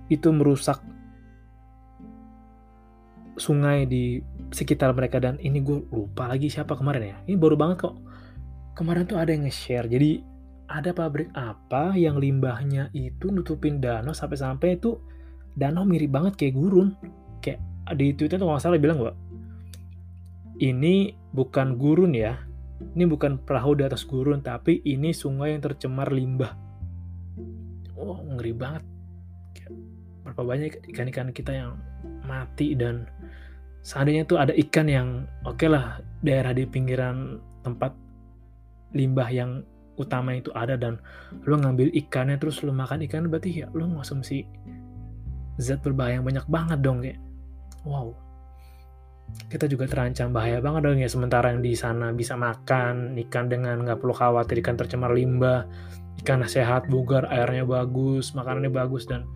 itu 0.08 0.30
merusak 0.30 0.80
sungai 3.38 3.86
di 3.86 4.20
sekitar 4.50 4.92
mereka 4.98 5.22
dan 5.22 5.38
ini 5.38 5.62
gue 5.62 5.86
lupa 5.94 6.26
lagi 6.26 6.50
siapa 6.50 6.74
kemarin 6.74 7.14
ya. 7.14 7.18
Ini 7.30 7.38
baru 7.38 7.54
banget 7.54 7.86
kok. 7.86 7.96
Kemarin 8.74 9.06
tuh 9.06 9.18
ada 9.18 9.30
yang 9.34 9.46
nge-share 9.46 9.90
jadi 9.90 10.22
ada 10.68 10.92
pabrik 10.92 11.32
apa 11.36 11.96
yang 11.96 12.20
limbahnya 12.20 12.92
itu 12.92 13.32
nutupin 13.32 13.80
danau 13.80 14.12
sampai-sampai 14.12 14.80
itu 14.80 15.00
danau 15.56 15.88
mirip 15.88 16.12
banget 16.12 16.34
kayak 16.36 16.56
gurun? 16.60 16.94
Kayak 17.40 17.64
di 17.96 18.12
Twitter 18.14 18.36
tuh 18.36 18.48
nggak 18.48 18.64
salah 18.64 18.80
bilang 18.80 19.00
gue 19.00 19.14
ini 20.58 21.14
bukan 21.34 21.78
gurun 21.78 22.18
ya. 22.18 22.42
Ini 22.78 23.10
bukan 23.10 23.42
perahu 23.42 23.78
di 23.78 23.84
atas 23.86 24.06
gurun 24.06 24.42
tapi 24.42 24.82
ini 24.86 25.14
sungai 25.14 25.54
yang 25.54 25.62
tercemar 25.66 26.10
limbah. 26.14 26.54
Oh 27.98 28.22
ngeri 28.22 28.54
banget. 28.54 28.84
Berapa 30.26 30.42
banyak 30.46 30.86
ikan-ikan 30.94 31.34
kita 31.34 31.54
yang 31.54 31.72
mati 32.26 32.78
dan 32.78 33.10
seandainya 33.82 34.26
tuh 34.30 34.38
ada 34.38 34.54
ikan 34.54 34.86
yang 34.90 35.08
oke 35.46 35.58
okay 35.58 35.70
lah 35.72 36.02
daerah 36.22 36.54
di 36.54 36.70
pinggiran 36.70 37.42
tempat 37.66 37.94
limbah 38.94 39.30
yang 39.30 39.66
utama 39.98 40.38
itu 40.38 40.54
ada 40.54 40.78
dan 40.78 41.02
lo 41.44 41.58
ngambil 41.58 41.90
ikannya 41.94 42.38
terus 42.38 42.62
lo 42.62 42.72
makan 42.72 43.04
ikan 43.10 43.28
berarti 43.28 43.66
ya 43.66 43.68
lo 43.74 43.90
ngonsumsi 43.90 44.46
zat 45.58 45.82
berbahaya 45.82 46.22
yang 46.22 46.26
banyak 46.26 46.46
banget 46.48 46.80
dong 46.86 47.02
kayak 47.02 47.20
wow. 47.84 48.14
Kita 49.52 49.68
juga 49.68 49.92
terancam 49.92 50.32
bahaya 50.32 50.64
banget 50.64 50.88
dong 50.88 51.04
ya. 51.04 51.10
Sementara 51.12 51.52
yang 51.52 51.60
di 51.60 51.76
sana 51.76 52.16
bisa 52.16 52.40
makan 52.40 53.20
ikan 53.28 53.52
dengan 53.52 53.84
nggak 53.84 54.00
perlu 54.00 54.16
khawatir 54.16 54.64
ikan 54.64 54.80
tercemar 54.80 55.12
limbah 55.12 55.68
ikan 56.24 56.42
sehat 56.48 56.90
bugar 56.90 57.30
airnya 57.30 57.62
bagus 57.62 58.34
makanannya 58.34 58.74
bagus 58.74 59.06
dan 59.06 59.28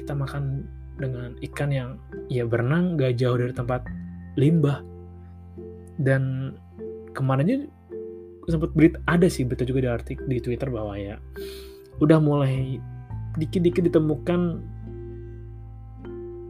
kita 0.00 0.16
makan 0.16 0.64
dengan 0.96 1.36
ikan 1.42 1.70
yang 1.72 1.90
ya 2.30 2.46
berenang 2.46 2.94
gak 2.94 3.18
jauh 3.18 3.34
dari 3.34 3.50
tempat 3.50 3.82
limbah. 4.38 4.80
Dan 5.98 6.54
kemarinnya 7.12 7.68
sempat 8.48 8.70
berita 8.74 8.98
ada 9.06 9.26
sih 9.30 9.46
berita 9.46 9.62
juga 9.62 9.80
di 9.86 9.90
artik 9.90 10.18
di 10.26 10.38
Twitter 10.42 10.68
bahwa 10.72 10.98
ya 10.98 11.16
udah 12.02 12.18
mulai 12.18 12.82
dikit-dikit 13.38 13.86
ditemukan 13.92 14.40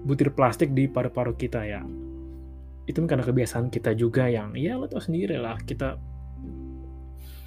butir 0.03 0.35
plastik 0.35 0.75
di 0.75 0.89
paru-paru 0.91 1.37
kita 1.37 1.63
ya 1.63 1.85
itu 2.91 2.99
kan 3.05 3.07
karena 3.07 3.25
kebiasaan 3.25 3.71
kita 3.71 3.95
juga 3.95 4.27
yang 4.27 4.57
ya 4.59 4.75
lo 4.75 4.91
tau 4.91 4.99
sendiri 4.99 5.39
lah 5.39 5.55
kita 5.63 6.01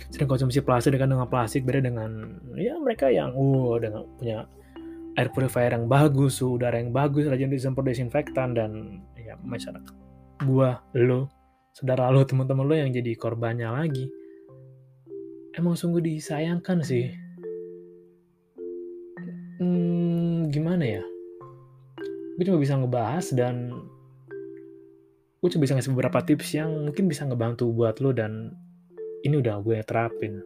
sering 0.07 0.31
konsumsi 0.31 0.63
plastik 0.63 0.95
dengan 0.95 1.19
dengan 1.19 1.27
plastik 1.27 1.67
beda 1.67 1.83
dengan 1.83 2.39
ya 2.55 2.79
mereka 2.79 3.11
yang 3.11 3.35
uh 3.35 3.75
dengan 3.81 4.07
punya 4.15 4.47
air 5.15 5.31
purifier 5.31 5.71
yang 5.71 5.87
bagus, 5.87 6.43
udara 6.43 6.75
yang 6.75 6.91
bagus, 6.91 7.27
rajin 7.27 7.47
disemprot 7.47 7.87
desinfektan 7.87 8.51
dan 8.51 8.99
ya 9.15 9.39
masyarakat 9.39 9.95
gua, 10.43 10.83
lo, 10.91 11.31
saudara 11.71 12.11
lo, 12.11 12.27
teman-teman 12.27 12.67
lo 12.67 12.75
yang 12.75 12.91
jadi 12.91 13.15
korbannya 13.15 13.71
lagi. 13.71 14.11
Emang 15.55 15.79
sungguh 15.79 16.03
disayangkan 16.03 16.83
sih. 16.83 17.15
Hmm, 19.63 20.51
gimana 20.51 20.83
ya? 20.83 21.03
Gue 22.35 22.43
cuma 22.43 22.59
bisa 22.59 22.75
ngebahas 22.75 23.31
dan 23.31 23.71
gue 25.39 25.49
cuma 25.51 25.63
bisa 25.63 25.79
ngasih 25.79 25.95
beberapa 25.95 26.19
tips 26.27 26.59
yang 26.59 26.91
mungkin 26.91 27.07
bisa 27.07 27.23
ngebantu 27.23 27.71
buat 27.71 28.03
lo 28.03 28.11
dan 28.11 28.51
ini 29.23 29.39
udah 29.39 29.63
gue 29.63 29.79
terapin. 29.87 30.43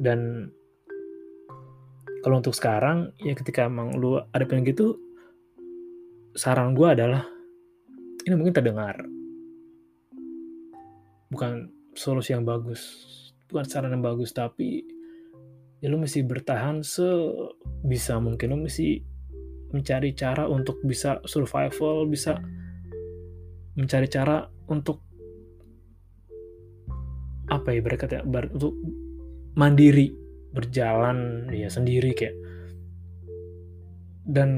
Dan 0.00 0.48
kalau 2.24 2.40
untuk 2.40 2.56
sekarang 2.56 3.12
ya 3.20 3.36
ketika 3.36 3.68
emang 3.68 3.92
lu 4.00 4.18
ada 4.18 4.44
pengen 4.48 4.66
gitu 4.66 4.96
saran 6.34 6.74
gue 6.74 6.88
adalah 6.88 7.26
ini 8.26 8.34
mungkin 8.34 8.54
terdengar 8.54 9.00
bukan 11.28 11.70
solusi 11.94 12.34
yang 12.34 12.42
bagus 12.42 12.80
bukan 13.48 13.64
saran 13.64 13.96
yang 13.96 14.04
bagus 14.04 14.30
tapi 14.36 14.84
ya 15.80 15.88
lu 15.88 15.98
mesti 15.98 16.22
bertahan 16.22 16.84
sebisa 16.84 18.20
mungkin. 18.20 18.46
Lu 18.54 18.58
mesti 18.62 19.00
mencari 19.72 20.16
cara 20.16 20.48
untuk 20.48 20.80
bisa 20.84 21.20
survival 21.28 22.08
bisa 22.08 22.40
mencari 23.76 24.08
cara 24.08 24.48
untuk 24.68 25.04
apa 27.48 27.72
ya 27.72 27.80
berkat 27.80 28.10
ya 28.12 28.20
ber, 28.24 28.52
untuk 28.52 28.76
mandiri 29.56 30.12
berjalan 30.52 31.48
ya 31.52 31.68
sendiri 31.72 32.12
kayak. 32.12 32.36
Dan 34.28 34.50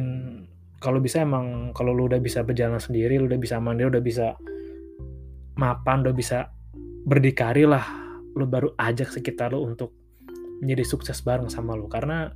kalau 0.80 0.98
bisa 0.98 1.22
emang 1.22 1.76
kalau 1.76 1.92
lu 1.92 2.08
udah 2.08 2.18
bisa 2.18 2.42
berjalan 2.42 2.80
sendiri 2.80 3.20
lu 3.20 3.28
udah 3.28 3.38
bisa 3.38 3.60
mandiri 3.60 3.92
udah 3.92 4.02
bisa 4.02 4.34
mapan 5.60 6.02
udah 6.02 6.16
bisa 6.16 6.48
berdikari 7.04 7.68
lah 7.68 7.84
lu 8.36 8.44
baru 8.46 8.74
ajak 8.78 9.10
sekitar 9.10 9.54
lu 9.54 9.64
untuk 9.66 9.94
menjadi 10.60 10.84
sukses 10.84 11.18
bareng 11.24 11.48
sama 11.48 11.74
lu 11.74 11.88
karena 11.88 12.30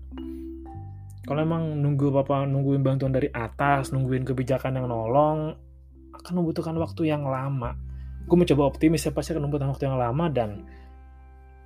kalau 1.24 1.40
emang 1.40 1.80
nunggu 1.80 2.12
apa 2.20 2.44
nungguin 2.44 2.85
bantuan 2.85 3.12
dari 3.12 3.33
atas 3.33 3.96
nungguin 3.96 4.28
kebijakan 4.28 4.76
yang 4.76 4.92
nolong 4.92 5.57
akan 6.12 6.33
membutuhkan 6.40 6.76
waktu 6.76 7.09
yang 7.09 7.24
lama. 7.24 7.72
Gue 8.28 8.37
mencoba 8.37 8.68
optimis 8.68 9.09
ya 9.09 9.12
pasti 9.12 9.33
akan 9.33 9.48
membutuhkan 9.48 9.72
waktu 9.72 9.85
yang 9.88 9.96
lama 9.96 10.28
dan 10.28 10.64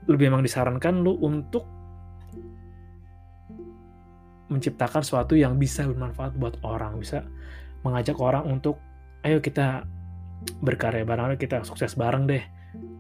lebih 0.07 0.31
emang 0.31 0.47
disarankan 0.47 1.03
lu 1.03 1.19
untuk 1.19 1.67
menciptakan 4.49 5.05
sesuatu 5.05 5.37
yang 5.37 5.61
bisa 5.61 5.85
bermanfaat 5.85 6.39
buat 6.41 6.57
orang, 6.65 6.97
bisa 6.97 7.27
mengajak 7.85 8.17
orang 8.17 8.49
untuk 8.49 8.81
ayo 9.27 9.43
kita 9.45 9.85
berkarya 10.63 11.05
bareng, 11.05 11.37
kita 11.37 11.67
sukses 11.67 11.93
bareng 11.99 12.25
deh, 12.25 12.41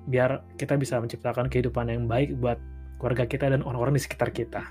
biar 0.08 0.44
kita 0.56 0.74
bisa 0.80 0.96
menciptakan 0.98 1.52
kehidupan 1.52 1.92
yang 1.92 2.08
baik 2.08 2.36
buat 2.40 2.56
keluarga 2.98 3.28
kita 3.28 3.52
dan 3.52 3.60
orang-orang 3.62 3.96
di 3.96 4.02
sekitar 4.02 4.32
kita. 4.32 4.62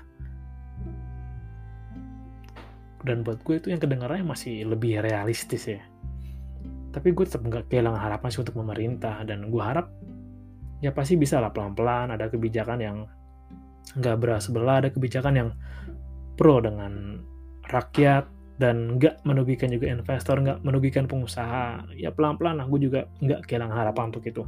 Dan 3.06 3.22
buat 3.22 3.40
gue 3.46 3.56
itu 3.62 3.70
yang 3.70 3.78
kedengarannya 3.78 4.26
masih 4.26 4.66
lebih 4.66 4.98
realistis 5.00 5.70
ya. 5.70 5.80
Tapi 6.90 7.14
gue 7.14 7.24
tetap 7.24 7.46
nggak 7.46 7.70
kehilangan 7.70 8.00
harapan 8.00 8.28
sih 8.28 8.42
untuk 8.42 8.58
pemerintah 8.58 9.22
dan 9.22 9.48
gue 9.48 9.62
harap 9.62 9.86
ya 10.78 10.94
pasti 10.94 11.18
bisa 11.18 11.42
lah 11.42 11.50
pelan-pelan 11.50 12.14
ada 12.14 12.30
kebijakan 12.30 12.78
yang 12.78 12.96
nggak 13.96 14.16
beras 14.20 14.50
sebelah, 14.50 14.84
ada 14.84 14.90
kebijakan 14.92 15.34
yang 15.34 15.48
pro 16.36 16.60
dengan 16.60 17.22
rakyat 17.70 18.28
dan 18.58 18.98
nggak 18.98 19.22
merugikan 19.22 19.70
juga 19.70 19.86
investor, 19.88 20.42
nggak 20.42 20.60
merugikan 20.66 21.06
pengusaha. 21.06 21.88
Ya 21.94 22.10
pelan-pelan 22.10 22.58
aku 22.58 22.76
juga 22.82 23.06
nggak 23.22 23.46
kehilangan 23.46 23.76
harapan 23.78 24.04
untuk 24.10 24.26
itu. 24.26 24.42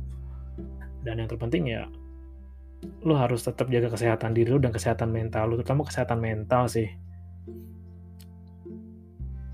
Dan 1.07 1.23
yang 1.23 1.29
terpenting 1.31 1.69
ya 1.69 1.89
lo 3.05 3.13
harus 3.13 3.45
tetap 3.45 3.69
jaga 3.69 3.93
kesehatan 3.93 4.33
diri 4.33 4.49
lo 4.49 4.61
dan 4.61 4.73
kesehatan 4.73 5.13
mental 5.13 5.53
lo, 5.53 5.61
terutama 5.61 5.85
kesehatan 5.85 6.17
mental 6.17 6.65
sih. 6.69 6.89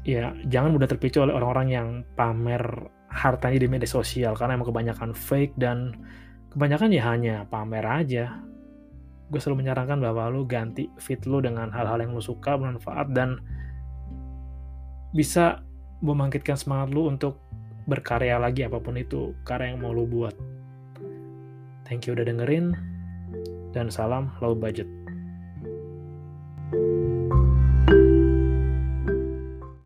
Ya, 0.06 0.30
jangan 0.46 0.70
mudah 0.70 0.86
terpicu 0.86 1.18
oleh 1.18 1.34
orang-orang 1.34 1.68
yang 1.68 1.88
pamer 2.14 2.62
hartanya 3.10 3.58
di 3.58 3.66
media 3.66 3.90
sosial 3.90 4.38
karena 4.38 4.54
emang 4.54 4.70
kebanyakan 4.70 5.10
fake 5.10 5.58
dan 5.58 5.98
kebanyakan 6.54 6.94
ya 6.94 7.02
hanya 7.10 7.36
pamer 7.50 7.82
aja 7.82 8.46
gue 9.26 9.40
selalu 9.42 9.66
menyarankan 9.66 9.98
bahwa 9.98 10.30
lu 10.30 10.46
ganti 10.46 10.86
fit 11.02 11.18
lu 11.26 11.42
dengan 11.42 11.66
hal-hal 11.74 11.98
yang 11.98 12.14
lu 12.14 12.22
suka, 12.22 12.54
bermanfaat, 12.54 13.10
dan 13.10 13.42
bisa 15.10 15.66
membangkitkan 15.98 16.54
semangat 16.54 16.94
lu 16.94 17.10
untuk 17.10 17.42
berkarya 17.90 18.38
lagi 18.38 18.66
apa 18.66 18.78
pun 18.78 18.94
itu 18.98 19.34
karya 19.42 19.74
yang 19.74 19.82
mau 19.82 19.90
lu 19.90 20.06
buat. 20.06 20.34
Thank 21.86 22.10
you 22.10 22.18
udah 22.18 22.26
dengerin, 22.26 22.74
dan 23.70 23.86
salam 23.94 24.34
low 24.42 24.58
budget. 24.58 24.90